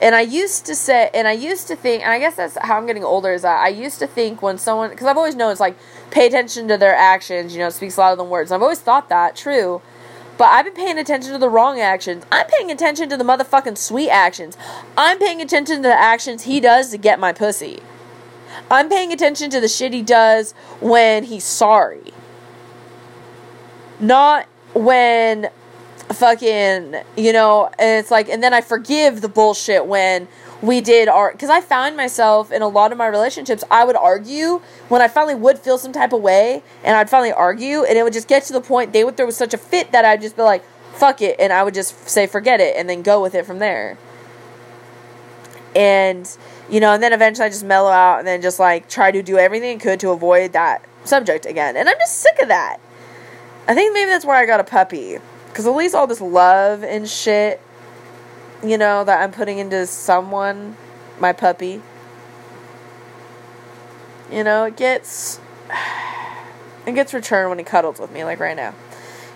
And 0.00 0.16
I 0.16 0.22
used 0.22 0.66
to 0.66 0.74
say, 0.74 1.10
and 1.14 1.28
I 1.28 1.32
used 1.32 1.68
to 1.68 1.76
think, 1.76 2.02
and 2.02 2.10
I 2.10 2.18
guess 2.18 2.34
that's 2.34 2.58
how 2.60 2.76
I'm 2.76 2.86
getting 2.86 3.04
older, 3.04 3.32
is 3.32 3.42
that 3.42 3.64
I 3.64 3.68
used 3.68 4.00
to 4.00 4.08
think 4.08 4.42
when 4.42 4.58
someone, 4.58 4.90
because 4.90 5.06
I've 5.06 5.16
always 5.16 5.36
known 5.36 5.52
it's 5.52 5.60
like, 5.60 5.76
pay 6.10 6.26
attention 6.26 6.66
to 6.68 6.76
their 6.76 6.94
actions, 6.94 7.54
you 7.54 7.60
know, 7.60 7.70
speaks 7.70 7.96
louder 7.96 8.16
than 8.16 8.28
words. 8.28 8.50
And 8.50 8.56
I've 8.56 8.62
always 8.62 8.80
thought 8.80 9.08
that, 9.10 9.36
true. 9.36 9.80
But 10.42 10.50
I've 10.50 10.64
been 10.64 10.74
paying 10.74 10.98
attention 10.98 11.30
to 11.30 11.38
the 11.38 11.48
wrong 11.48 11.78
actions. 11.78 12.26
I'm 12.32 12.48
paying 12.48 12.68
attention 12.72 13.08
to 13.10 13.16
the 13.16 13.22
motherfucking 13.22 13.78
sweet 13.78 14.10
actions. 14.10 14.58
I'm 14.98 15.20
paying 15.20 15.40
attention 15.40 15.76
to 15.76 15.82
the 15.82 15.94
actions 15.94 16.42
he 16.42 16.58
does 16.58 16.90
to 16.90 16.98
get 16.98 17.20
my 17.20 17.32
pussy. 17.32 17.80
I'm 18.68 18.88
paying 18.88 19.12
attention 19.12 19.50
to 19.50 19.60
the 19.60 19.68
shit 19.68 19.92
he 19.92 20.02
does 20.02 20.50
when 20.80 21.22
he's 21.22 21.44
sorry. 21.44 22.12
Not 24.00 24.46
when 24.74 25.48
fucking, 26.08 26.96
you 27.16 27.32
know, 27.32 27.70
and 27.78 28.00
it's 28.00 28.10
like, 28.10 28.28
and 28.28 28.42
then 28.42 28.52
I 28.52 28.62
forgive 28.62 29.20
the 29.20 29.28
bullshit 29.28 29.86
when 29.86 30.26
we 30.62 30.80
did 30.80 31.08
our, 31.08 31.32
because 31.32 31.50
I 31.50 31.60
found 31.60 31.96
myself 31.96 32.52
in 32.52 32.62
a 32.62 32.68
lot 32.68 32.92
of 32.92 32.98
my 32.98 33.08
relationships, 33.08 33.64
I 33.70 33.84
would 33.84 33.96
argue 33.96 34.62
when 34.88 35.02
I 35.02 35.08
finally 35.08 35.34
would 35.34 35.58
feel 35.58 35.76
some 35.76 35.92
type 35.92 36.12
of 36.12 36.22
way, 36.22 36.62
and 36.84 36.96
I'd 36.96 37.10
finally 37.10 37.32
argue, 37.32 37.82
and 37.82 37.98
it 37.98 38.04
would 38.04 38.12
just 38.12 38.28
get 38.28 38.44
to 38.44 38.52
the 38.52 38.60
point 38.60 38.92
they 38.92 39.02
would 39.02 39.16
throw 39.16 39.28
such 39.30 39.52
a 39.52 39.58
fit 39.58 39.90
that 39.90 40.04
I'd 40.04 40.20
just 40.20 40.36
be 40.36 40.42
like, 40.42 40.64
fuck 40.92 41.20
it. 41.20 41.36
And 41.40 41.52
I 41.52 41.64
would 41.64 41.74
just 41.74 42.08
say, 42.08 42.28
forget 42.28 42.60
it, 42.60 42.76
and 42.76 42.88
then 42.88 43.02
go 43.02 43.20
with 43.20 43.34
it 43.34 43.44
from 43.44 43.58
there. 43.58 43.98
And, 45.74 46.30
you 46.70 46.78
know, 46.78 46.92
and 46.92 47.02
then 47.02 47.12
eventually 47.12 47.46
I 47.46 47.48
just 47.48 47.64
mellow 47.64 47.90
out 47.90 48.18
and 48.18 48.28
then 48.28 48.40
just 48.42 48.60
like 48.60 48.88
try 48.88 49.10
to 49.10 49.22
do 49.22 49.38
everything 49.38 49.78
I 49.78 49.80
could 49.80 49.98
to 50.00 50.10
avoid 50.10 50.52
that 50.52 50.84
subject 51.04 51.46
again. 51.46 51.76
And 51.76 51.88
I'm 51.88 51.96
just 51.98 52.18
sick 52.18 52.38
of 52.40 52.48
that. 52.48 52.78
I 53.66 53.74
think 53.74 53.94
maybe 53.94 54.10
that's 54.10 54.24
why 54.24 54.40
I 54.40 54.46
got 54.46 54.60
a 54.60 54.64
puppy. 54.64 55.18
Because 55.48 55.66
at 55.66 55.74
least 55.74 55.94
all 55.94 56.06
this 56.06 56.20
love 56.20 56.84
and 56.84 57.08
shit, 57.08 57.60
you 58.62 58.78
know, 58.78 59.04
that 59.04 59.22
I'm 59.22 59.32
putting 59.32 59.58
into 59.58 59.86
someone, 59.86 60.76
my 61.18 61.32
puppy, 61.32 61.82
you 64.30 64.44
know, 64.44 64.64
it 64.64 64.76
gets. 64.76 65.40
It 66.84 66.96
gets 66.96 67.14
returned 67.14 67.48
when 67.48 67.58
he 67.58 67.64
cuddles 67.64 68.00
with 68.00 68.10
me, 68.10 68.24
like 68.24 68.40
right 68.40 68.56
now. 68.56 68.74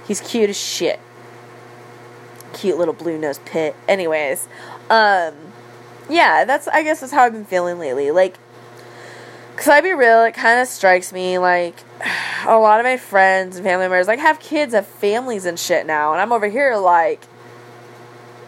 He's 0.04 0.20
cute 0.20 0.50
as 0.50 0.58
shit. 0.58 0.98
Cute 2.52 2.76
little 2.76 2.92
blue 2.92 3.16
nose 3.18 3.38
pit. 3.44 3.76
Anyways, 3.86 4.48
um, 4.90 5.34
yeah, 6.08 6.44
that's 6.44 6.66
I 6.66 6.82
guess 6.82 7.00
that's 7.00 7.12
how 7.12 7.22
I've 7.22 7.32
been 7.32 7.44
feeling 7.44 7.78
lately. 7.78 8.10
Like, 8.10 8.36
cause 9.54 9.68
I 9.68 9.80
be 9.80 9.92
real, 9.92 10.24
it 10.24 10.34
kind 10.34 10.60
of 10.60 10.66
strikes 10.66 11.12
me 11.12 11.38
like 11.38 11.76
a 12.46 12.58
lot 12.58 12.80
of 12.80 12.84
my 12.84 12.96
friends 12.96 13.56
and 13.56 13.64
family 13.64 13.84
members 13.84 14.08
like 14.08 14.18
have 14.18 14.40
kids, 14.40 14.74
have 14.74 14.86
families 14.86 15.46
and 15.46 15.56
shit 15.56 15.86
now, 15.86 16.12
and 16.12 16.20
I'm 16.20 16.32
over 16.32 16.48
here 16.48 16.76
like, 16.76 17.26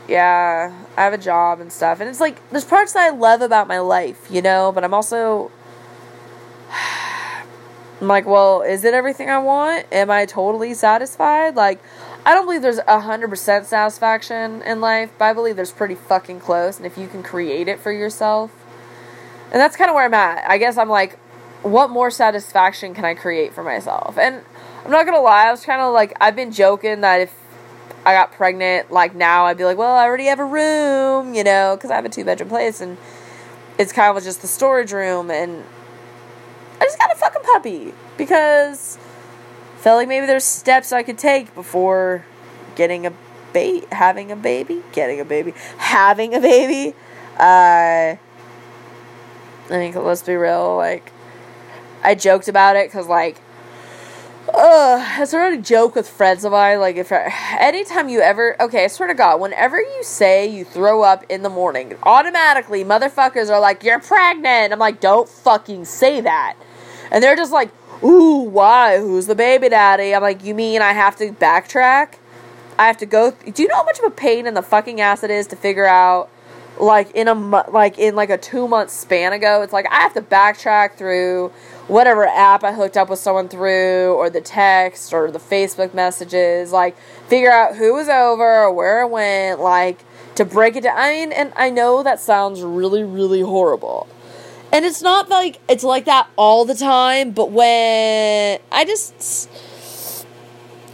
yeah, 0.08 0.72
I 0.96 1.02
have 1.02 1.12
a 1.12 1.18
job 1.18 1.60
and 1.60 1.72
stuff, 1.72 2.00
and 2.00 2.08
it's 2.08 2.20
like 2.20 2.36
there's 2.50 2.64
parts 2.64 2.94
that 2.94 3.04
I 3.06 3.10
love 3.10 3.42
about 3.42 3.68
my 3.68 3.78
life, 3.78 4.28
you 4.30 4.42
know, 4.42 4.72
but 4.72 4.82
I'm 4.84 4.94
also. 4.94 5.50
I'm 8.00 8.06
like, 8.06 8.26
well, 8.26 8.62
is 8.62 8.84
it 8.84 8.94
everything 8.94 9.28
I 9.28 9.38
want? 9.38 9.86
Am 9.90 10.08
I 10.08 10.24
totally 10.24 10.72
satisfied? 10.72 11.56
Like, 11.56 11.80
I 12.24 12.32
don't 12.32 12.46
believe 12.46 12.62
there's 12.62 12.78
a 12.86 13.00
hundred 13.00 13.28
percent 13.28 13.66
satisfaction 13.66 14.62
in 14.62 14.80
life, 14.80 15.10
but 15.18 15.24
I 15.24 15.32
believe 15.32 15.56
there's 15.56 15.72
pretty 15.72 15.96
fucking 15.96 16.38
close. 16.38 16.76
And 16.76 16.86
if 16.86 16.96
you 16.96 17.08
can 17.08 17.24
create 17.24 17.66
it 17.66 17.80
for 17.80 17.90
yourself, 17.90 18.52
and 19.50 19.60
that's 19.60 19.76
kind 19.76 19.90
of 19.90 19.94
where 19.94 20.04
I'm 20.04 20.14
at. 20.14 20.48
I 20.48 20.58
guess 20.58 20.78
I'm 20.78 20.88
like, 20.88 21.18
what 21.62 21.90
more 21.90 22.10
satisfaction 22.10 22.94
can 22.94 23.04
I 23.04 23.14
create 23.14 23.52
for 23.52 23.64
myself? 23.64 24.16
And 24.16 24.42
I'm 24.84 24.90
not 24.90 25.04
gonna 25.04 25.20
lie, 25.20 25.48
I 25.48 25.50
was 25.50 25.64
kind 25.64 25.82
of 25.82 25.92
like, 25.92 26.16
I've 26.20 26.36
been 26.36 26.52
joking 26.52 27.00
that 27.00 27.20
if 27.20 27.34
I 28.08 28.14
got 28.14 28.32
pregnant, 28.32 28.90
like 28.90 29.14
now, 29.14 29.44
I'd 29.44 29.58
be 29.58 29.66
like, 29.66 29.76
well, 29.76 29.94
I 29.94 30.04
already 30.04 30.24
have 30.24 30.40
a 30.40 30.44
room, 30.44 31.34
you 31.34 31.44
know, 31.44 31.76
because 31.76 31.90
I 31.90 31.96
have 31.96 32.06
a 32.06 32.08
two 32.08 32.24
bedroom 32.24 32.48
place, 32.48 32.80
and 32.80 32.96
it's 33.78 33.92
kind 33.92 34.16
of 34.16 34.24
just 34.24 34.40
the 34.40 34.48
storage 34.48 34.92
room, 34.92 35.30
and 35.30 35.62
I 36.80 36.84
just 36.84 36.98
got 36.98 37.12
a 37.12 37.16
fucking 37.16 37.42
puppy 37.42 37.92
because 38.16 38.96
I 39.74 39.78
felt 39.80 39.98
like 39.98 40.08
maybe 40.08 40.24
there's 40.24 40.44
steps 40.44 40.90
I 40.90 41.02
could 41.02 41.18
take 41.18 41.54
before 41.54 42.24
getting 42.76 43.04
a 43.04 43.12
baby, 43.52 43.86
having 43.92 44.32
a 44.32 44.36
baby, 44.36 44.82
getting 44.92 45.20
a 45.20 45.24
baby, 45.26 45.52
having 45.76 46.34
a 46.34 46.40
baby. 46.40 46.96
Uh, 47.38 48.16
I 48.16 49.68
think 49.68 49.94
let's 49.96 50.22
be 50.22 50.34
real, 50.34 50.76
like 50.76 51.12
I 52.02 52.14
joked 52.14 52.48
about 52.48 52.74
it 52.74 52.88
because 52.88 53.06
like. 53.06 53.42
Uh, 54.54 55.04
I 55.18 55.24
sort 55.24 55.52
of 55.52 55.62
joke 55.62 55.94
with 55.94 56.08
friends 56.08 56.44
of 56.44 56.52
mine, 56.52 56.80
like 56.80 56.96
if 56.96 57.12
anytime 57.12 58.08
you 58.08 58.20
ever, 58.20 58.60
okay, 58.62 58.84
I 58.84 58.86
swear 58.86 59.08
to 59.08 59.14
God, 59.14 59.40
whenever 59.40 59.78
you 59.78 60.02
say 60.02 60.46
you 60.46 60.64
throw 60.64 61.02
up 61.02 61.24
in 61.28 61.42
the 61.42 61.50
morning, 61.50 61.94
automatically 62.02 62.82
motherfuckers 62.82 63.50
are 63.50 63.60
like, 63.60 63.84
you're 63.84 64.00
pregnant. 64.00 64.72
I'm 64.72 64.78
like, 64.78 65.00
don't 65.00 65.28
fucking 65.28 65.84
say 65.84 66.22
that. 66.22 66.56
And 67.10 67.22
they're 67.22 67.36
just 67.36 67.52
like, 67.52 67.70
ooh, 68.02 68.40
why? 68.40 68.98
Who's 68.98 69.26
the 69.26 69.34
baby 69.34 69.68
daddy? 69.68 70.14
I'm 70.14 70.22
like, 70.22 70.42
you 70.42 70.54
mean 70.54 70.80
I 70.80 70.92
have 70.92 71.16
to 71.16 71.30
backtrack? 71.30 72.14
I 72.78 72.86
have 72.86 72.96
to 72.98 73.06
go. 73.06 73.32
Th- 73.32 73.54
Do 73.54 73.62
you 73.62 73.68
know 73.68 73.76
how 73.76 73.84
much 73.84 73.98
of 73.98 74.04
a 74.06 74.10
pain 74.10 74.46
in 74.46 74.54
the 74.54 74.62
fucking 74.62 75.00
ass 75.00 75.22
it 75.22 75.30
is 75.30 75.46
to 75.48 75.56
figure 75.56 75.86
out? 75.86 76.30
Like 76.80 77.10
in 77.10 77.26
a 77.26 77.34
like 77.34 77.98
in 77.98 78.14
like 78.14 78.30
a 78.30 78.38
two 78.38 78.68
month 78.68 78.90
span 78.90 79.32
ago, 79.32 79.62
it's 79.62 79.72
like 79.72 79.86
I 79.90 79.96
have 79.96 80.14
to 80.14 80.22
backtrack 80.22 80.94
through 80.94 81.52
whatever 81.88 82.26
app 82.26 82.62
I 82.62 82.73
hooked 82.73 82.97
up 82.97 83.09
with 83.11 83.18
someone 83.18 83.49
through, 83.49 84.14
or 84.14 84.30
the 84.30 84.40
text, 84.40 85.12
or 85.12 85.30
the 85.30 85.38
Facebook 85.38 85.92
messages, 85.95 86.71
like 86.73 86.97
figure 87.26 87.50
out 87.50 87.77
who 87.77 87.94
was 87.94 88.09
over 88.09 88.62
or 88.62 88.72
where 88.72 89.03
it 89.03 89.11
went, 89.11 89.61
like 89.61 90.05
to 90.37 90.44
break 90.44 90.77
it 90.77 90.85
down. 90.85 90.96
I 90.96 91.11
mean, 91.12 91.33
and 91.33 91.53
I 91.57 91.70
know 91.70 92.03
that 92.03 92.20
sounds 92.20 92.62
really, 92.62 93.03
really 93.03 93.40
horrible. 93.40 94.07
And 94.72 94.85
it's 94.85 95.03
not 95.03 95.29
like 95.29 95.61
it's 95.68 95.83
like 95.83 96.05
that 96.05 96.29
all 96.37 96.64
the 96.64 96.74
time, 96.74 97.33
but 97.33 97.51
when 97.51 98.61
I 98.70 98.85
just 98.85 99.51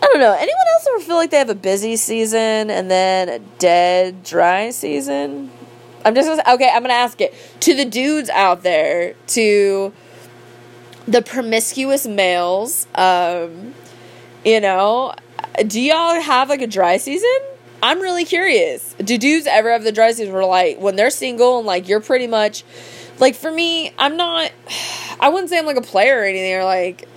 I 0.00 0.06
don't 0.12 0.20
know. 0.20 0.32
Anyone 0.32 0.66
else 0.74 0.86
ever 0.90 1.00
feel 1.00 1.16
like 1.16 1.30
they 1.30 1.38
have 1.38 1.50
a 1.50 1.54
busy 1.54 1.96
season 1.96 2.70
and 2.70 2.90
then 2.90 3.28
a 3.28 3.38
dead 3.58 4.22
dry 4.22 4.70
season? 4.70 5.50
I'm 6.04 6.14
just 6.14 6.28
gonna, 6.28 6.42
okay. 6.54 6.70
I'm 6.70 6.82
gonna 6.82 6.92
ask 6.92 7.20
it 7.22 7.34
to 7.60 7.74
the 7.74 7.86
dudes 7.86 8.28
out 8.28 8.62
there, 8.62 9.14
to 9.28 9.92
the 11.06 11.22
promiscuous 11.22 12.06
males. 12.06 12.86
Um, 12.94 13.74
you 14.44 14.60
know, 14.60 15.14
do 15.66 15.80
y'all 15.80 16.20
have 16.20 16.48
like 16.48 16.62
a 16.62 16.66
dry 16.66 16.96
season? 16.96 17.36
I'm 17.82 18.00
really 18.00 18.24
curious. 18.24 18.94
Do 18.94 19.18
dudes 19.18 19.46
ever 19.46 19.70
have 19.70 19.84
the 19.84 19.92
dry 19.92 20.12
season 20.12 20.32
where 20.32 20.44
like 20.44 20.78
when 20.78 20.96
they're 20.96 21.10
single 21.10 21.58
and 21.58 21.66
like 21.66 21.88
you're 21.88 22.00
pretty 22.00 22.26
much 22.26 22.64
like 23.18 23.34
for 23.34 23.50
me, 23.50 23.92
I'm 23.98 24.16
not 24.16 24.50
I 25.20 25.28
wouldn't 25.28 25.50
say 25.50 25.58
I'm 25.58 25.66
like 25.66 25.76
a 25.76 25.82
player 25.82 26.20
or 26.20 26.24
anything 26.24 26.54
or 26.54 26.64
like 26.64 27.08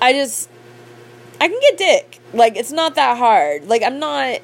I 0.00 0.12
just 0.12 0.48
I 1.40 1.48
can 1.48 1.58
get 1.60 1.78
dick. 1.78 2.20
Like 2.32 2.56
it's 2.56 2.72
not 2.72 2.94
that 2.94 3.18
hard. 3.18 3.66
Like 3.66 3.82
I'm 3.82 3.98
not 3.98 4.40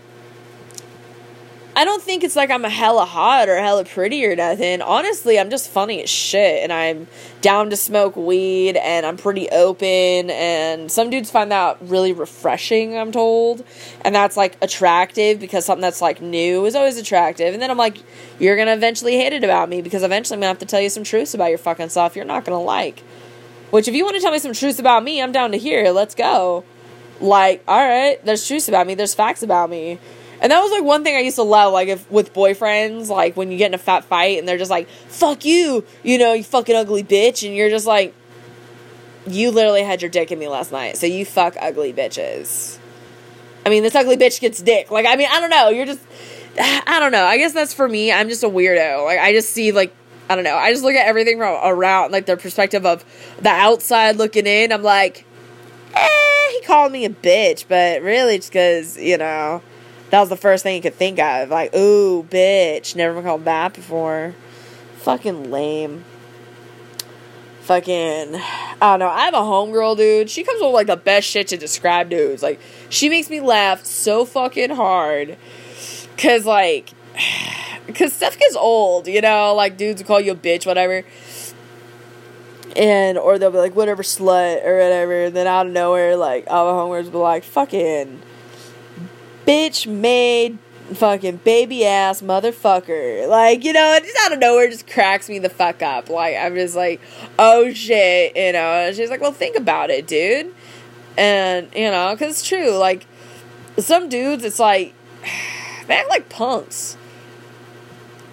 I 1.81 1.85
don't 1.87 2.03
think 2.03 2.25
it's 2.25 2.37
like 2.37 2.51
I'm 2.51 2.67
a 2.67 2.69
hella 2.69 3.07
hot 3.07 3.49
or 3.49 3.57
hella 3.57 3.87
pretty 3.87 4.23
or 4.27 4.37
nothing. 4.37 4.83
Honestly, 4.83 5.41
I'm 5.41 5.49
just 5.49 5.71
funny 5.71 6.03
as 6.03 6.11
shit 6.11 6.63
and 6.63 6.71
I'm 6.71 7.09
down 7.41 7.71
to 7.71 7.77
smoke 7.77 8.17
weed 8.17 8.77
and 8.77 9.07
I'm 9.07 9.17
pretty 9.17 9.49
open 9.49 10.29
and 10.29 10.93
some 10.93 11.09
dudes 11.09 11.31
find 11.31 11.51
that 11.53 11.79
really 11.81 12.13
refreshing, 12.13 12.99
I'm 12.99 13.13
told. 13.13 13.65
And 14.05 14.15
that's 14.15 14.37
like 14.37 14.59
attractive 14.61 15.41
because 15.41 15.65
something 15.65 15.81
that's 15.81 16.03
like 16.03 16.21
new 16.21 16.67
is 16.67 16.77
always 16.77 16.99
attractive. 16.99 17.55
And 17.55 17.63
then 17.63 17.71
I'm 17.71 17.79
like, 17.79 17.97
you're 18.39 18.59
gonna 18.59 18.75
eventually 18.75 19.17
hate 19.17 19.33
it 19.33 19.43
about 19.43 19.71
me 19.71 19.81
because 19.81 20.03
eventually 20.03 20.35
I'm 20.35 20.41
gonna 20.41 20.49
have 20.49 20.59
to 20.59 20.67
tell 20.67 20.83
you 20.83 20.91
some 20.91 21.03
truths 21.03 21.33
about 21.33 21.49
your 21.49 21.57
fucking 21.57 21.89
stuff 21.89 22.15
you're 22.15 22.27
not 22.27 22.45
gonna 22.45 22.61
like. 22.61 23.01
Which 23.71 23.89
if 23.89 23.95
you 23.95 24.05
want 24.05 24.17
to 24.17 24.21
tell 24.21 24.33
me 24.33 24.39
some 24.39 24.53
truths 24.53 24.79
about 24.79 25.03
me, 25.03 25.23
I'm 25.23 25.33
down 25.33 25.51
to 25.53 25.57
hear. 25.57 25.91
Let's 25.93 26.15
go. 26.15 26.63
Like, 27.23 27.67
alright, 27.67 28.23
there's 28.23 28.47
truths 28.47 28.69
about 28.69 28.87
me, 28.87 28.95
there's 28.95 29.15
facts 29.15 29.43
about 29.43 29.71
me 29.71 29.99
and 30.41 30.51
that 30.51 30.61
was 30.61 30.71
like 30.71 30.83
one 30.83 31.05
thing 31.05 31.17
I 31.17 31.21
used 31.21 31.37
to 31.37 31.43
love, 31.43 31.73
like 31.73 31.89
if 31.89 32.11
with 32.11 32.33
boyfriends, 32.33 33.09
like 33.09 33.37
when 33.37 33.53
you 33.53 33.59
get 33.59 33.67
in 33.67 33.75
a 33.75 33.79
fat 33.79 34.05
fight 34.05 34.39
and 34.39 34.49
they're 34.49 34.59
just 34.59 34.71
like, 34.71 34.89
"Fuck 34.89 35.45
you," 35.45 35.85
you 36.03 36.19
know, 36.19 36.33
you 36.33 36.45
fucking 36.45 36.75
ugly 36.75 37.05
bitch, 37.05 37.47
and 37.47 37.55
you're 37.55 37.71
just 37.71 37.87
like, 37.87 38.15
you 39.27 39.51
literally 39.51 39.83
had 39.83 40.03
your 40.03 40.11
dick 40.11 40.33
in 40.33 40.39
me 40.39 40.49
last 40.49 40.73
night, 40.73 40.97
so 40.97 41.07
you 41.07 41.25
fuck 41.25 41.57
ugly 41.61 41.93
bitches. 41.93 42.79
I 43.65 43.69
mean, 43.69 43.83
this 43.83 43.95
ugly 43.95 44.17
bitch 44.17 44.41
gets 44.41 44.63
dick. 44.63 44.91
Like, 44.91 45.07
I 45.07 45.17
mean, 45.17 45.29
I 45.31 45.41
don't 45.41 45.51
know. 45.51 45.69
You're 45.69 45.87
just, 45.87 46.01
I 46.59 46.99
don't 46.99 47.13
know. 47.13 47.25
I 47.25 47.37
guess 47.37 47.53
that's 47.53 47.75
for 47.75 47.89
me. 47.89 48.11
I'm 48.11 48.29
just 48.29 48.43
a 48.43 48.49
weirdo. 48.49 49.05
Like, 49.05 49.19
I 49.19 49.33
just 49.33 49.51
see 49.51 49.73
like. 49.73 49.95
I 50.29 50.37
don't 50.37 50.45
know. 50.45 50.55
I 50.55 50.71
just 50.71 50.85
look 50.85 50.95
at 50.95 51.09
everything 51.09 51.39
from 51.39 51.59
around, 51.61 52.13
like 52.13 52.27
the 52.27 52.37
perspective 52.37 52.87
of 52.87 53.05
the 53.43 53.49
outside 53.49 54.15
looking 54.15 54.47
in. 54.47 54.73
I'm 54.73 54.85
like, 54.85 55.27
eh, 55.93 56.51
he 56.53 56.61
called 56.65 56.93
me 56.93 57.05
a 57.05 57.11
bitch, 57.11 57.65
but 57.67 58.01
really 58.01 58.37
just 58.37 58.53
because, 58.53 58.97
you 58.97 59.19
know, 59.19 59.61
that 60.11 60.21
was 60.21 60.29
the 60.29 60.37
first 60.37 60.65
thing 60.65 60.77
you 60.77 60.83
could 60.83 60.95
think 60.95 61.19
of. 61.19 61.51
Like, 61.51 61.75
ooh, 61.75 62.25
bitch. 62.25 62.97
Never 62.97 63.15
been 63.15 63.25
called 63.25 63.45
that 63.45 63.75
before. 63.75 64.35
Fucking 64.99 65.51
lame. 65.51 66.05
Fucking, 67.63 68.35
I 68.35 68.77
don't 68.81 68.99
know. 68.99 69.09
I 69.09 69.27
have 69.27 69.35
a 69.35 69.39
homegirl, 69.39 69.97
dude. 69.97 70.29
She 70.29 70.43
comes 70.43 70.61
with 70.61 70.73
like 70.73 70.89
the 70.89 70.97
best 70.97 71.29
shit 71.29 71.47
to 71.49 71.57
describe 71.57 72.11
dudes. 72.11 72.43
Like, 72.43 72.59
she 72.89 73.09
makes 73.09 73.31
me 73.31 73.41
laugh 73.41 73.85
so 73.85 74.25
fucking 74.25 74.71
hard. 74.71 75.37
Cause 76.19 76.45
like, 76.45 76.91
cause 77.95 78.13
stuff 78.13 78.37
gets 78.37 78.57
old, 78.57 79.07
you 79.07 79.21
know. 79.21 79.55
Like 79.55 79.77
dudes 79.77 80.03
will 80.03 80.09
call 80.09 80.21
you 80.21 80.33
a 80.33 80.37
bitch, 80.37 80.67
whatever. 80.67 81.05
And 82.75 83.17
or 83.17 83.39
they'll 83.39 83.53
be 83.53 83.59
like, 83.59 83.77
whatever, 83.77 84.03
slut 84.03 84.65
or 84.65 84.75
whatever. 84.75 85.25
And 85.27 85.37
then 85.37 85.47
out 85.47 85.67
of 85.67 85.73
nowhere, 85.73 86.17
like, 86.17 86.47
all 86.49 86.67
the 86.67 86.73
homegirls 86.73 87.05
will 87.05 87.13
be 87.13 87.19
like, 87.19 87.45
fucking 87.45 88.23
bitch 89.47 89.87
made 89.87 90.59
fucking 90.95 91.37
baby 91.39 91.85
ass 91.85 92.23
motherfucker. 92.23 93.29
Like, 93.29 93.65
you 93.65 93.73
know, 93.73 93.99
just 94.03 94.17
out 94.25 94.33
of 94.33 94.39
nowhere 94.39 94.69
just 94.69 94.87
cracks 94.87 95.29
me 95.29 95.39
the 95.39 95.51
fuck 95.51 95.83
up. 95.83 96.09
Like, 96.09 96.37
I'm 96.37 96.55
just 96.55 96.77
like, 96.77 97.01
oh 97.39 97.73
shit, 97.73 98.37
you 98.37 98.53
know. 98.53 98.87
And 98.87 98.97
she's 98.97 99.11
like, 99.11 99.21
well, 99.21 99.33
think 99.33 99.57
about 99.57 99.91
it, 99.91 100.07
dude. 100.07 100.55
And, 101.17 101.69
you 101.75 101.91
know, 101.91 102.15
because 102.15 102.39
it's 102.39 102.47
true. 102.47 102.77
Like, 102.77 103.07
some 103.79 104.09
dudes, 104.09 104.45
it's 104.45 104.59
like, 104.59 104.95
they 105.87 105.95
act 105.95 106.09
like 106.09 106.29
punks. 106.29 106.97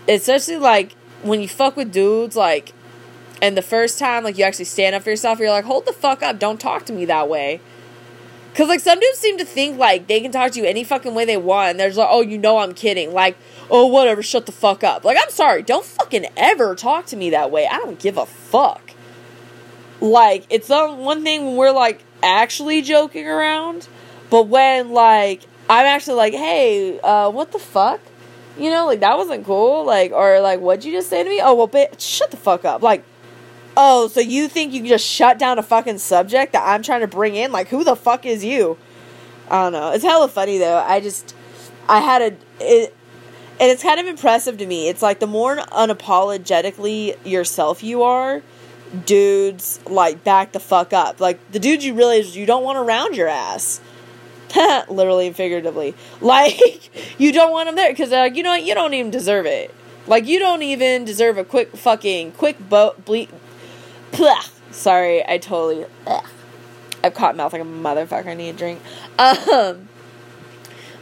Especially, 0.07 0.57
like, 0.57 0.93
when 1.21 1.41
you 1.41 1.47
fuck 1.47 1.75
with 1.75 1.91
dudes, 1.91 2.35
like, 2.35 2.73
and 3.41 3.57
the 3.57 3.61
first 3.61 3.99
time, 3.99 4.23
like, 4.23 4.37
you 4.37 4.43
actually 4.43 4.65
stand 4.65 4.95
up 4.95 5.03
for 5.03 5.09
yourself, 5.09 5.39
you're 5.39 5.49
like, 5.49 5.65
hold 5.65 5.85
the 5.85 5.93
fuck 5.93 6.23
up. 6.23 6.39
Don't 6.39 6.59
talk 6.59 6.85
to 6.85 6.93
me 6.93 7.05
that 7.05 7.27
way. 7.27 7.59
Cause 8.57 8.69
like 8.69 8.79
some 8.79 8.99
dudes 8.99 9.19
seem 9.19 9.37
to 9.37 9.45
think 9.45 9.77
like 9.77 10.07
they 10.07 10.19
can 10.19 10.31
talk 10.31 10.51
to 10.53 10.59
you 10.59 10.65
any 10.65 10.83
fucking 10.83 11.13
way 11.13 11.25
they 11.25 11.37
want, 11.37 11.69
and 11.69 11.79
they're 11.79 11.89
just 11.89 11.99
like, 11.99 12.07
oh, 12.09 12.21
you 12.21 12.39
know 12.39 12.57
I'm 12.57 12.73
kidding. 12.73 13.13
Like, 13.13 13.37
oh, 13.69 13.85
whatever, 13.85 14.23
shut 14.23 14.47
the 14.47 14.51
fuck 14.51 14.83
up. 14.83 15.03
Like, 15.03 15.15
I'm 15.21 15.29
sorry, 15.29 15.61
don't 15.61 15.85
fucking 15.85 16.25
ever 16.35 16.73
talk 16.73 17.05
to 17.07 17.15
me 17.15 17.29
that 17.29 17.51
way. 17.51 17.67
I 17.67 17.77
don't 17.77 17.99
give 17.99 18.17
a 18.17 18.25
fuck. 18.25 18.81
Like, 20.01 20.47
it's 20.49 20.71
um, 20.71 20.97
one 21.05 21.23
thing 21.23 21.45
when 21.45 21.55
we're 21.55 21.71
like 21.71 22.03
actually 22.23 22.81
joking 22.81 23.27
around, 23.27 23.87
but 24.31 24.47
when 24.47 24.91
like 24.91 25.43
I'm 25.69 25.85
actually 25.85 26.15
like, 26.15 26.33
hey, 26.33 26.99
uh, 27.01 27.29
what 27.29 27.51
the 27.51 27.59
fuck? 27.59 28.01
You 28.57 28.71
know, 28.71 28.87
like 28.87 29.01
that 29.01 29.19
wasn't 29.19 29.45
cool. 29.45 29.85
Like, 29.85 30.11
or 30.11 30.39
like, 30.39 30.61
what'd 30.61 30.83
you 30.83 30.93
just 30.93 31.11
say 31.11 31.23
to 31.23 31.29
me? 31.29 31.39
Oh, 31.43 31.53
well, 31.53 31.67
bitch, 31.67 31.99
shut 31.99 32.31
the 32.31 32.37
fuck 32.37 32.65
up. 32.65 32.81
Like, 32.81 33.03
oh, 33.77 34.07
so 34.07 34.19
you 34.19 34.49
think 34.49 34.73
you 34.73 34.79
can 34.79 34.89
just 34.89 35.05
shut 35.05 35.37
down 35.37 35.59
a 35.59 35.63
fucking 35.63 35.99
subject 35.99 36.51
that 36.53 36.63
I'm 36.67 36.81
trying 36.81 37.01
to 37.01 37.07
bring 37.07 37.35
in? 37.35 37.51
Like, 37.51 37.69
who 37.69 37.83
the 37.83 37.95
fuck 37.95 38.25
is 38.25 38.43
you? 38.43 38.77
I 39.49 39.63
don't 39.63 39.73
know. 39.73 39.91
It's 39.91 40.03
hella 40.03 40.27
funny 40.27 40.57
though. 40.57 40.79
I 40.79 40.99
just, 40.99 41.33
I 41.87 42.01
had 42.01 42.21
a, 42.21 42.35
it, 42.59 42.93
and 43.59 43.71
it's 43.71 43.83
kind 43.83 43.99
of 43.99 44.07
impressive 44.07 44.57
to 44.57 44.65
me. 44.65 44.89
It's 44.89 45.01
like 45.01 45.19
the 45.19 45.27
more 45.27 45.57
unapologetically 45.57 47.15
yourself 47.25 47.83
you 47.83 48.03
are, 48.03 48.41
dudes 49.05 49.79
like 49.87 50.23
back 50.23 50.51
the 50.51 50.59
fuck 50.59 50.91
up. 50.91 51.19
Like 51.21 51.39
the 51.51 51.59
dudes 51.59 51.85
you 51.85 51.93
realize 51.93 52.35
you 52.35 52.45
don't 52.45 52.63
want 52.63 52.77
around 52.77 53.15
your 53.15 53.27
ass. 53.27 53.79
Literally 54.89 55.27
and 55.27 55.35
figuratively. 55.35 55.95
Like 56.21 57.19
you 57.19 57.31
don't 57.31 57.51
want 57.51 57.67
them 57.67 57.75
there 57.75 57.91
because 57.91 58.11
like 58.11 58.35
you 58.35 58.43
know 58.43 58.51
what? 58.51 58.63
You 58.63 58.73
don't 58.73 58.93
even 58.93 59.11
deserve 59.11 59.45
it. 59.45 59.73
Like 60.07 60.25
you 60.25 60.39
don't 60.39 60.63
even 60.63 61.05
deserve 61.05 61.37
a 61.37 61.43
quick 61.43 61.75
fucking 61.75 62.33
quick 62.33 62.57
boat 62.69 63.05
bleep. 64.11 64.51
Sorry, 64.71 65.27
I 65.27 65.37
totally. 65.37 65.85
Ugh. 66.05 66.25
I've 67.03 67.13
caught 67.13 67.35
mouth 67.35 67.53
like 67.53 67.61
a 67.61 67.65
motherfucker. 67.65 68.27
I 68.27 68.33
need 68.33 68.49
a 68.49 68.53
drink. 68.53 68.81
Um. 69.17 69.87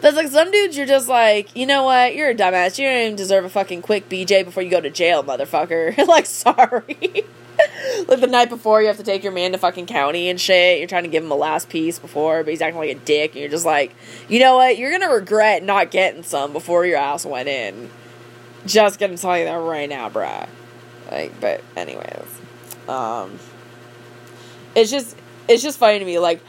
But 0.02 0.14
like 0.14 0.28
some 0.28 0.52
dudes, 0.52 0.78
you're 0.78 0.86
just 0.86 1.08
like, 1.10 1.56
you 1.56 1.66
know 1.66 1.84
what? 1.84 2.16
You're 2.16 2.30
a 2.30 2.36
dumbass. 2.36 2.78
You 2.78 2.86
don't 2.86 3.02
even 3.02 3.16
deserve 3.16 3.44
a 3.44 3.50
fucking 3.50 3.82
quick 3.82 4.08
BJ 4.08 4.46
before 4.46 4.62
you 4.62 4.70
go 4.70 4.80
to 4.80 4.90
jail, 4.90 5.24
motherfucker. 5.24 5.98
like, 6.08 6.28
sorry. 6.28 7.26
like 8.08 8.20
the 8.20 8.28
night 8.28 8.50
before, 8.50 8.82
you 8.82 8.88
have 8.88 8.98
to 8.98 9.04
take 9.04 9.24
your 9.24 9.32
man 9.32 9.54
to 9.54 9.58
fucking 9.58 9.86
county 9.86 10.30
and 10.30 10.40
shit. 10.40 10.80
You're 10.80 10.88
trying 10.88 11.04
to 11.04 11.10
give 11.10 11.24
him 11.24 11.32
a 11.32 11.36
last 11.36 11.70
piece 11.70 12.00
before, 12.00 12.44
but 12.44 12.52
he's 12.52 12.62
acting 12.62 12.78
like 12.78 12.92
a 12.92 13.00
dick, 13.00 13.32
and 13.32 13.42
you're 13.42 13.50
just 13.50 13.66
like, 13.66 13.96
you 14.28 14.40
know 14.40 14.58
what? 14.58 14.78
You're 14.78 14.92
gonna 14.92 15.12
regret 15.12 15.64
not 15.64 15.92
getting 15.92 16.24
some 16.24 16.54
before 16.54 16.86
your 16.86 16.98
ass 16.98 17.26
went 17.26 17.50
in. 17.50 17.90
Just 18.66 19.00
gonna 19.00 19.18
tell 19.18 19.38
you 19.38 19.46
that 19.46 19.56
right 19.56 19.90
now, 19.90 20.10
bruh. 20.10 20.48
Like, 21.12 21.40
but 21.40 21.64
anyways, 21.76 22.42
um, 22.88 23.40
it's 24.76 24.92
just 24.92 25.16
it's 25.48 25.64
just 25.64 25.78
funny 25.78 26.00
to 26.00 26.06
me. 26.06 26.20
Like, 26.20 26.42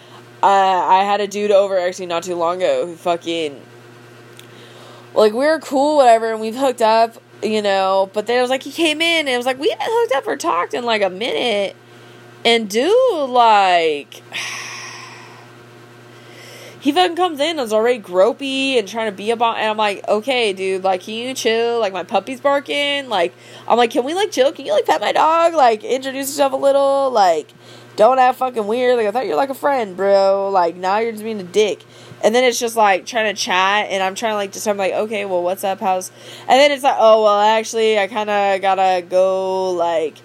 uh, 0.42 0.46
I 0.46 1.04
had 1.04 1.20
a 1.20 1.26
dude 1.26 1.50
over 1.50 1.78
actually 1.78 2.06
not 2.06 2.22
too 2.22 2.34
long 2.34 2.56
ago 2.56 2.86
who 2.86 2.94
fucking 2.96 3.60
like 5.14 5.32
we 5.32 5.46
were 5.46 5.60
cool, 5.60 5.96
whatever, 5.96 6.32
and 6.32 6.40
we've 6.40 6.56
hooked 6.56 6.82
up 6.82 7.20
you 7.42 7.62
know. 7.62 8.10
But 8.12 8.26
then 8.26 8.38
it 8.38 8.42
was 8.42 8.50
like 8.50 8.62
he 8.62 8.72
came 8.72 9.00
in 9.00 9.20
and 9.20 9.28
it 9.28 9.36
was 9.36 9.46
like 9.46 9.58
we 9.58 9.70
haven't 9.70 9.86
hooked 9.88 10.14
up 10.14 10.26
or 10.26 10.36
talked 10.36 10.74
in 10.74 10.84
like 10.84 11.02
a 11.02 11.10
minute, 11.10 11.76
and 12.44 12.68
dude, 12.68 13.30
like. 13.30 14.22
He 16.86 16.92
fucking 16.92 17.16
comes 17.16 17.40
in 17.40 17.58
and 17.58 17.60
is 17.66 17.72
already 17.72 17.98
gropey 18.00 18.78
and 18.78 18.86
trying 18.86 19.10
to 19.10 19.16
be 19.16 19.32
about 19.32 19.56
and 19.56 19.68
I'm 19.68 19.76
like, 19.76 20.06
okay, 20.06 20.52
dude, 20.52 20.84
like 20.84 21.00
can 21.00 21.14
you 21.14 21.34
chill? 21.34 21.80
Like 21.80 21.92
my 21.92 22.04
puppy's 22.04 22.40
barking. 22.40 23.08
Like 23.08 23.34
I'm 23.66 23.76
like, 23.76 23.90
can 23.90 24.04
we 24.04 24.14
like 24.14 24.30
chill? 24.30 24.52
Can 24.52 24.66
you 24.66 24.72
like 24.72 24.86
pet 24.86 25.00
my 25.00 25.10
dog? 25.10 25.52
Like 25.52 25.82
introduce 25.82 26.28
yourself 26.28 26.52
a 26.52 26.56
little? 26.56 27.10
Like 27.10 27.48
don't 27.96 28.20
act 28.20 28.38
fucking 28.38 28.68
weird. 28.68 28.98
Like 28.98 29.08
I 29.08 29.10
thought 29.10 29.26
you're 29.26 29.34
like 29.34 29.50
a 29.50 29.54
friend, 29.54 29.96
bro. 29.96 30.48
Like 30.50 30.76
now 30.76 30.98
you're 30.98 31.10
just 31.10 31.24
being 31.24 31.40
a 31.40 31.42
dick. 31.42 31.82
And 32.22 32.32
then 32.32 32.44
it's 32.44 32.60
just 32.60 32.76
like 32.76 33.04
trying 33.04 33.34
to 33.34 33.40
chat, 33.40 33.88
and 33.90 34.00
I'm 34.00 34.14
trying 34.14 34.34
to 34.34 34.36
like 34.36 34.52
just 34.52 34.68
I'm 34.68 34.76
like, 34.76 34.92
okay, 34.92 35.24
well, 35.24 35.42
what's 35.42 35.64
up? 35.64 35.80
How's? 35.80 36.12
And 36.42 36.50
then 36.50 36.70
it's 36.70 36.84
like, 36.84 36.96
oh 36.98 37.24
well, 37.24 37.40
actually, 37.40 37.98
I 37.98 38.06
kind 38.06 38.30
of 38.30 38.62
gotta 38.62 39.04
go 39.04 39.72
like, 39.72 40.18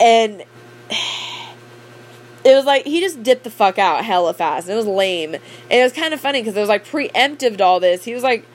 and 0.00 0.42
it 2.44 2.54
was 2.54 2.64
like 2.64 2.86
he 2.86 3.00
just 3.00 3.22
dipped 3.22 3.44
the 3.44 3.50
fuck 3.50 3.78
out 3.78 4.04
hella 4.04 4.34
fast. 4.34 4.68
It 4.68 4.74
was 4.74 4.86
lame. 4.86 5.34
And 5.34 5.42
it 5.70 5.82
was 5.82 5.92
kind 5.92 6.14
of 6.14 6.20
funny 6.20 6.40
because 6.40 6.56
it 6.56 6.60
was 6.60 6.68
like 6.68 6.86
preemptive 6.86 7.58
to 7.58 7.64
all 7.64 7.80
this. 7.80 8.04
He 8.04 8.14
was 8.14 8.22
like 8.22 8.46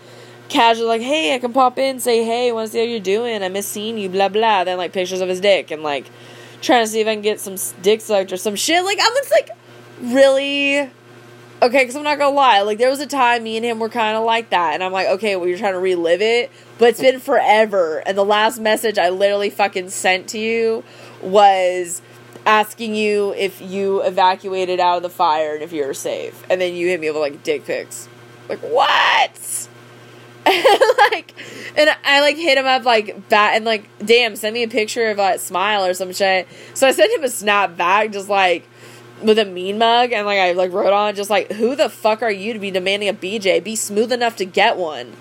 casual, 0.49 0.87
like, 0.87 1.01
hey, 1.01 1.35
I 1.35 1.39
can 1.39 1.53
pop 1.53 1.77
in, 1.77 1.99
say 1.99 2.23
hey, 2.23 2.51
want 2.51 2.67
to 2.67 2.71
see 2.71 2.79
how 2.79 2.85
you're 2.85 2.99
doing. 2.99 3.43
I 3.43 3.49
miss 3.49 3.67
seeing 3.67 3.97
you, 3.97 4.09
blah 4.09 4.29
blah. 4.29 4.63
Then 4.63 4.77
like 4.77 4.93
pictures 4.93 5.21
of 5.21 5.29
his 5.29 5.41
dick 5.41 5.71
and 5.71 5.83
like 5.83 6.05
trying 6.61 6.83
to 6.83 6.87
see 6.87 7.01
if 7.01 7.07
I 7.07 7.13
can 7.13 7.21
get 7.21 7.39
some 7.39 7.57
dick 7.81 8.01
sucked 8.01 8.31
or 8.31 8.37
some 8.37 8.55
shit. 8.55 8.83
Like 8.83 8.99
I 8.99 9.09
was 9.09 9.31
like, 9.31 9.49
really 10.01 10.89
Okay, 11.61 11.79
because 11.79 11.95
I'm 11.95 12.03
not 12.03 12.19
gonna 12.19 12.35
lie. 12.35 12.61
Like, 12.61 12.77
there 12.77 12.89
was 12.89 12.99
a 12.99 13.07
time 13.07 13.43
me 13.43 13.55
and 13.55 13.65
him 13.65 13.79
were 13.79 13.89
kind 13.89 14.17
of 14.17 14.25
like 14.25 14.49
that. 14.49 14.73
And 14.73 14.83
I'm 14.83 14.91
like, 14.91 15.07
okay, 15.07 15.35
well, 15.35 15.47
you're 15.47 15.57
trying 15.57 15.73
to 15.73 15.79
relive 15.79 16.21
it. 16.21 16.51
But 16.77 16.89
it's 16.89 17.01
been 17.01 17.19
forever. 17.21 18.03
And 18.05 18.17
the 18.17 18.25
last 18.25 18.59
message 18.59 18.97
I 18.97 19.09
literally 19.09 19.49
fucking 19.49 19.89
sent 19.89 20.27
to 20.29 20.37
you 20.37 20.83
was 21.21 22.01
asking 22.45 22.95
you 22.95 23.33
if 23.33 23.61
you 23.61 24.01
evacuated 24.01 24.79
out 24.79 24.97
of 24.97 25.03
the 25.03 25.09
fire 25.09 25.53
and 25.55 25.63
if 25.63 25.73
you 25.73 25.85
were 25.85 25.93
safe. 25.93 26.45
And 26.49 26.61
then 26.61 26.75
you 26.75 26.87
hit 26.87 26.99
me 26.99 27.09
with, 27.09 27.19
like, 27.19 27.43
dick 27.43 27.65
pics. 27.65 28.07
Like, 28.47 28.59
what? 28.59 29.67
like, 30.45 31.33
and 31.75 31.89
I, 32.03 32.21
like, 32.21 32.35
hit 32.35 32.57
him 32.57 32.65
up, 32.65 32.85
like, 32.85 33.29
bat, 33.29 33.55
and, 33.55 33.65
like, 33.65 33.89
damn, 33.99 34.35
send 34.35 34.53
me 34.53 34.63
a 34.63 34.67
picture 34.67 35.09
of, 35.09 35.17
like, 35.17 35.39
smile 35.39 35.85
or 35.85 35.93
some 35.93 36.13
shit. 36.13 36.47
So 36.73 36.87
I 36.87 36.91
sent 36.91 37.11
him 37.11 37.23
a 37.23 37.29
snap 37.29 37.75
back, 37.75 38.11
just 38.11 38.29
like, 38.29 38.67
with 39.21 39.39
a 39.39 39.45
mean 39.45 39.77
mug 39.77 40.11
and 40.11 40.25
like 40.25 40.39
I 40.39 40.51
like 40.51 40.71
wrote 40.71 40.93
on 40.93 41.15
just 41.15 41.29
like 41.29 41.51
who 41.53 41.75
the 41.75 41.89
fuck 41.89 42.21
are 42.21 42.31
you 42.31 42.53
to 42.53 42.59
be 42.59 42.71
demanding 42.71 43.09
a 43.09 43.13
BJ? 43.13 43.63
Be 43.63 43.75
smooth 43.75 44.11
enough 44.11 44.35
to 44.37 44.45
get 44.45 44.77
one. 44.77 45.13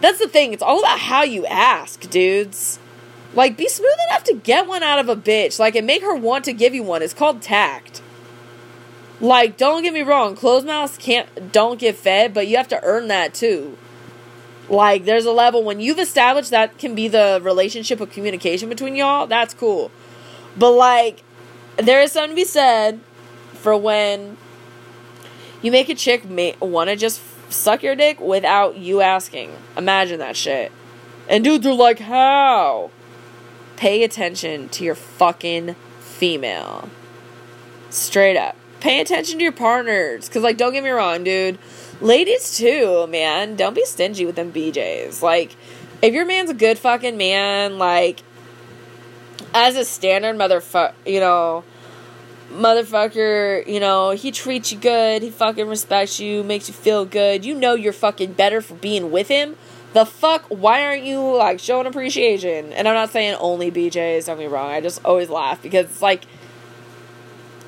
That's 0.00 0.18
the 0.18 0.28
thing. 0.28 0.52
It's 0.52 0.62
all 0.62 0.80
about 0.80 0.98
how 0.98 1.22
you 1.22 1.46
ask, 1.46 2.08
dudes. 2.08 2.78
Like 3.34 3.56
be 3.56 3.68
smooth 3.68 3.90
enough 4.08 4.24
to 4.24 4.34
get 4.34 4.66
one 4.66 4.82
out 4.82 4.98
of 4.98 5.08
a 5.08 5.16
bitch. 5.16 5.58
Like 5.58 5.76
and 5.76 5.86
make 5.86 6.02
her 6.02 6.14
want 6.14 6.44
to 6.46 6.52
give 6.52 6.74
you 6.74 6.82
one. 6.82 7.02
It's 7.02 7.14
called 7.14 7.42
tact. 7.42 8.02
Like 9.20 9.56
don't 9.56 9.82
get 9.82 9.92
me 9.92 10.02
wrong, 10.02 10.34
closed 10.34 10.66
mouths 10.66 10.96
can't 10.98 11.52
don't 11.52 11.78
get 11.78 11.96
fed, 11.96 12.32
but 12.32 12.48
you 12.48 12.56
have 12.56 12.68
to 12.68 12.82
earn 12.82 13.08
that 13.08 13.34
too. 13.34 13.76
Like 14.68 15.04
there's 15.04 15.26
a 15.26 15.32
level 15.32 15.62
when 15.62 15.80
you've 15.80 15.98
established 15.98 16.50
that 16.50 16.78
can 16.78 16.94
be 16.94 17.08
the 17.08 17.40
relationship 17.42 18.00
of 18.00 18.10
communication 18.10 18.68
between 18.68 18.96
y'all, 18.96 19.26
that's 19.26 19.54
cool. 19.54 19.90
But 20.56 20.72
like 20.72 21.22
there 21.76 22.00
is 22.00 22.12
something 22.12 22.30
to 22.30 22.36
be 22.36 22.44
said 22.44 23.00
for 23.52 23.76
when 23.76 24.36
you 25.62 25.70
make 25.70 25.88
a 25.88 25.94
chick 25.94 26.28
ma- 26.28 26.52
want 26.60 26.88
to 26.90 26.96
just 26.96 27.20
suck 27.52 27.82
your 27.82 27.94
dick 27.94 28.20
without 28.20 28.76
you 28.76 29.00
asking. 29.00 29.52
Imagine 29.76 30.18
that 30.18 30.36
shit. 30.36 30.72
And 31.28 31.44
dudes 31.44 31.66
are 31.66 31.74
like, 31.74 31.98
how? 31.98 32.90
Pay 33.80 34.04
attention 34.04 34.68
to 34.68 34.84
your 34.84 34.94
fucking 34.94 35.74
female. 36.00 36.90
Straight 37.88 38.36
up. 38.36 38.54
Pay 38.80 39.00
attention 39.00 39.38
to 39.38 39.42
your 39.42 39.52
partners. 39.52 40.28
Because, 40.28 40.42
like, 40.42 40.58
don't 40.58 40.74
get 40.74 40.84
me 40.84 40.90
wrong, 40.90 41.24
dude. 41.24 41.58
Ladies, 42.02 42.58
too, 42.58 43.06
man. 43.06 43.56
Don't 43.56 43.72
be 43.72 43.86
stingy 43.86 44.26
with 44.26 44.36
them 44.36 44.52
BJs. 44.52 45.22
Like, 45.22 45.56
if 46.02 46.12
your 46.12 46.26
man's 46.26 46.50
a 46.50 46.54
good 46.54 46.78
fucking 46.78 47.16
man, 47.16 47.78
like, 47.78 48.20
as 49.54 49.76
a 49.76 49.86
standard 49.86 50.36
motherfucker, 50.36 50.92
you 51.06 51.20
know, 51.20 51.64
motherfucker, 52.52 53.66
you 53.66 53.80
know, 53.80 54.10
he 54.10 54.30
treats 54.30 54.72
you 54.72 54.78
good, 54.78 55.22
he 55.22 55.30
fucking 55.30 55.66
respects 55.66 56.20
you, 56.20 56.44
makes 56.44 56.68
you 56.68 56.74
feel 56.74 57.06
good. 57.06 57.46
You 57.46 57.54
know 57.54 57.72
you're 57.76 57.94
fucking 57.94 58.34
better 58.34 58.60
for 58.60 58.74
being 58.74 59.10
with 59.10 59.28
him. 59.28 59.56
The 59.92 60.06
fuck, 60.06 60.44
why 60.48 60.84
aren't 60.86 61.02
you 61.02 61.20
like 61.36 61.58
showing 61.58 61.86
appreciation? 61.86 62.72
And 62.72 62.86
I'm 62.86 62.94
not 62.94 63.10
saying 63.10 63.36
only 63.40 63.70
BJs, 63.70 64.26
don't 64.26 64.38
get 64.38 64.48
me 64.48 64.52
wrong. 64.52 64.70
I 64.70 64.80
just 64.80 65.04
always 65.04 65.28
laugh 65.28 65.60
because 65.62 65.86
it's 65.86 66.02
like 66.02 66.24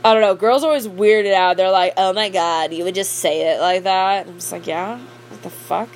I 0.04 0.14
don't 0.14 0.22
know, 0.22 0.34
girls 0.34 0.64
always 0.64 0.88
weirded 0.88 1.32
out. 1.32 1.56
They're 1.56 1.70
like, 1.70 1.94
"Oh 1.96 2.12
my 2.12 2.28
god, 2.28 2.72
you 2.72 2.82
would 2.82 2.94
just 2.94 3.12
say 3.14 3.52
it 3.52 3.60
like 3.60 3.84
that." 3.84 4.26
I'm 4.26 4.34
just 4.34 4.50
like, 4.50 4.66
"Yeah, 4.66 4.98
what 5.28 5.42
the 5.42 5.50
fuck? 5.50 5.88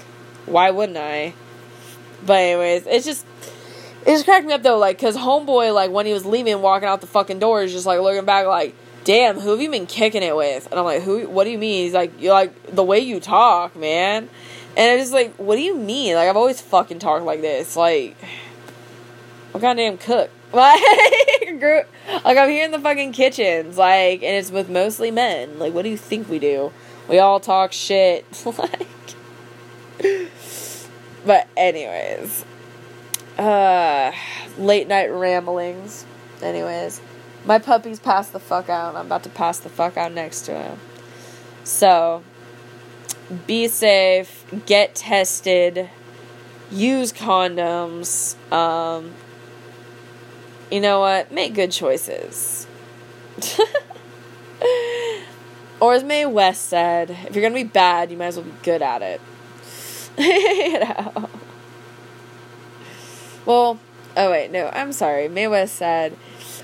Why 0.46 0.70
wouldn't 0.70 0.98
I?" 0.98 1.34
But 2.24 2.38
anyways, 2.38 2.86
it's 2.86 3.04
just 3.04 3.26
it 4.06 4.10
just 4.12 4.24
cracked 4.24 4.46
me 4.46 4.52
up 4.52 4.62
though, 4.62 4.78
like, 4.78 5.00
cause 5.00 5.16
homeboy, 5.16 5.74
like, 5.74 5.90
when 5.90 6.06
he 6.06 6.12
was 6.12 6.24
leaving, 6.24 6.62
walking 6.62 6.88
out 6.88 7.00
the 7.00 7.08
fucking 7.08 7.40
door, 7.40 7.62
he's 7.62 7.72
just 7.72 7.86
like 7.86 8.00
looking 8.00 8.24
back, 8.24 8.46
like, 8.46 8.76
damn, 9.02 9.40
who 9.40 9.50
have 9.50 9.60
you 9.60 9.70
been 9.70 9.86
kicking 9.86 10.22
it 10.22 10.36
with? 10.36 10.68
And 10.70 10.78
I'm 10.78 10.84
like, 10.84 11.02
who? 11.02 11.28
What 11.28 11.44
do 11.44 11.50
you 11.50 11.58
mean? 11.58 11.84
He's 11.84 11.94
like, 11.94 12.12
you're 12.20 12.32
like 12.32 12.74
the 12.74 12.84
way 12.84 13.00
you 13.00 13.18
talk, 13.18 13.74
man. 13.74 14.28
And 14.76 14.92
I'm 14.92 14.98
just 14.98 15.12
like, 15.12 15.34
what 15.36 15.56
do 15.56 15.62
you 15.62 15.76
mean? 15.76 16.14
Like, 16.14 16.28
I've 16.28 16.36
always 16.36 16.60
fucking 16.60 16.98
talked 16.98 17.24
like 17.24 17.40
this. 17.40 17.76
Like, 17.76 18.16
what 19.52 19.60
goddamn 19.60 19.98
cook? 19.98 20.30
Like, 20.52 20.80
like 22.24 22.38
I'm 22.38 22.48
here 22.48 22.64
in 22.64 22.70
the 22.70 22.78
fucking 22.78 23.12
kitchens, 23.12 23.76
like, 23.76 24.22
and 24.22 24.36
it's 24.36 24.50
with 24.50 24.70
mostly 24.70 25.10
men. 25.10 25.58
Like, 25.58 25.74
what 25.74 25.82
do 25.82 25.88
you 25.88 25.96
think 25.96 26.28
we 26.30 26.38
do? 26.38 26.72
We 27.08 27.18
all 27.18 27.40
talk 27.40 27.72
shit, 27.72 28.24
like. 28.58 28.86
But 31.26 31.48
anyways, 31.56 32.44
uh, 33.36 34.12
late 34.56 34.86
night 34.86 35.08
ramblings. 35.08 36.06
Anyways, 36.40 37.00
my 37.44 37.58
puppy's 37.58 37.98
passed 37.98 38.32
the 38.32 38.40
fuck 38.40 38.68
out. 38.68 38.94
I'm 38.94 39.06
about 39.06 39.24
to 39.24 39.30
pass 39.30 39.58
the 39.58 39.68
fuck 39.68 39.96
out 39.96 40.12
next 40.12 40.42
to 40.42 40.54
him. 40.56 40.78
So, 41.64 42.22
be 43.46 43.68
safe, 43.68 44.44
get 44.66 44.94
tested, 44.94 45.90
use 46.70 47.12
condoms. 47.12 48.36
Um, 48.52 49.12
you 50.70 50.80
know 50.80 51.00
what? 51.00 51.32
Make 51.32 51.54
good 51.54 51.72
choices. 51.72 52.66
or 55.80 55.94
as 55.94 56.02
Mae 56.02 56.26
West 56.26 56.66
said, 56.66 57.10
if 57.10 57.34
you're 57.34 57.42
gonna 57.42 57.54
be 57.54 57.64
bad, 57.64 58.10
you 58.10 58.16
might 58.16 58.26
as 58.26 58.36
well 58.36 58.46
be 58.46 58.52
good 58.62 58.82
at 58.82 59.02
it. 59.02 59.20
you 60.18 60.80
know. 60.80 61.28
Well, 63.44 63.78
oh 64.16 64.30
wait, 64.30 64.50
no, 64.50 64.70
I'm 64.72 64.92
sorry. 64.92 65.28
Mae 65.28 65.46
West 65.46 65.76
said, 65.76 66.12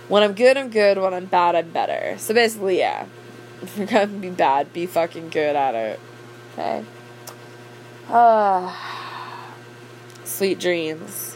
when 0.08 0.22
I'm 0.22 0.32
good, 0.32 0.56
I'm 0.56 0.70
good. 0.70 0.98
When 0.98 1.14
I'm 1.14 1.26
bad, 1.26 1.54
I'm 1.54 1.70
better. 1.70 2.16
So 2.18 2.34
basically, 2.34 2.78
yeah. 2.78 3.06
If 3.62 3.78
you're 3.78 3.86
gonna 3.86 4.06
be 4.08 4.30
bad, 4.30 4.72
be 4.72 4.86
fucking 4.86 5.28
good 5.28 5.54
at 5.54 5.76
it. 5.76 6.00
Okay. 6.52 6.84
Ah. 8.08 8.76
Sweet 10.24 10.58
dreams. 10.58 11.30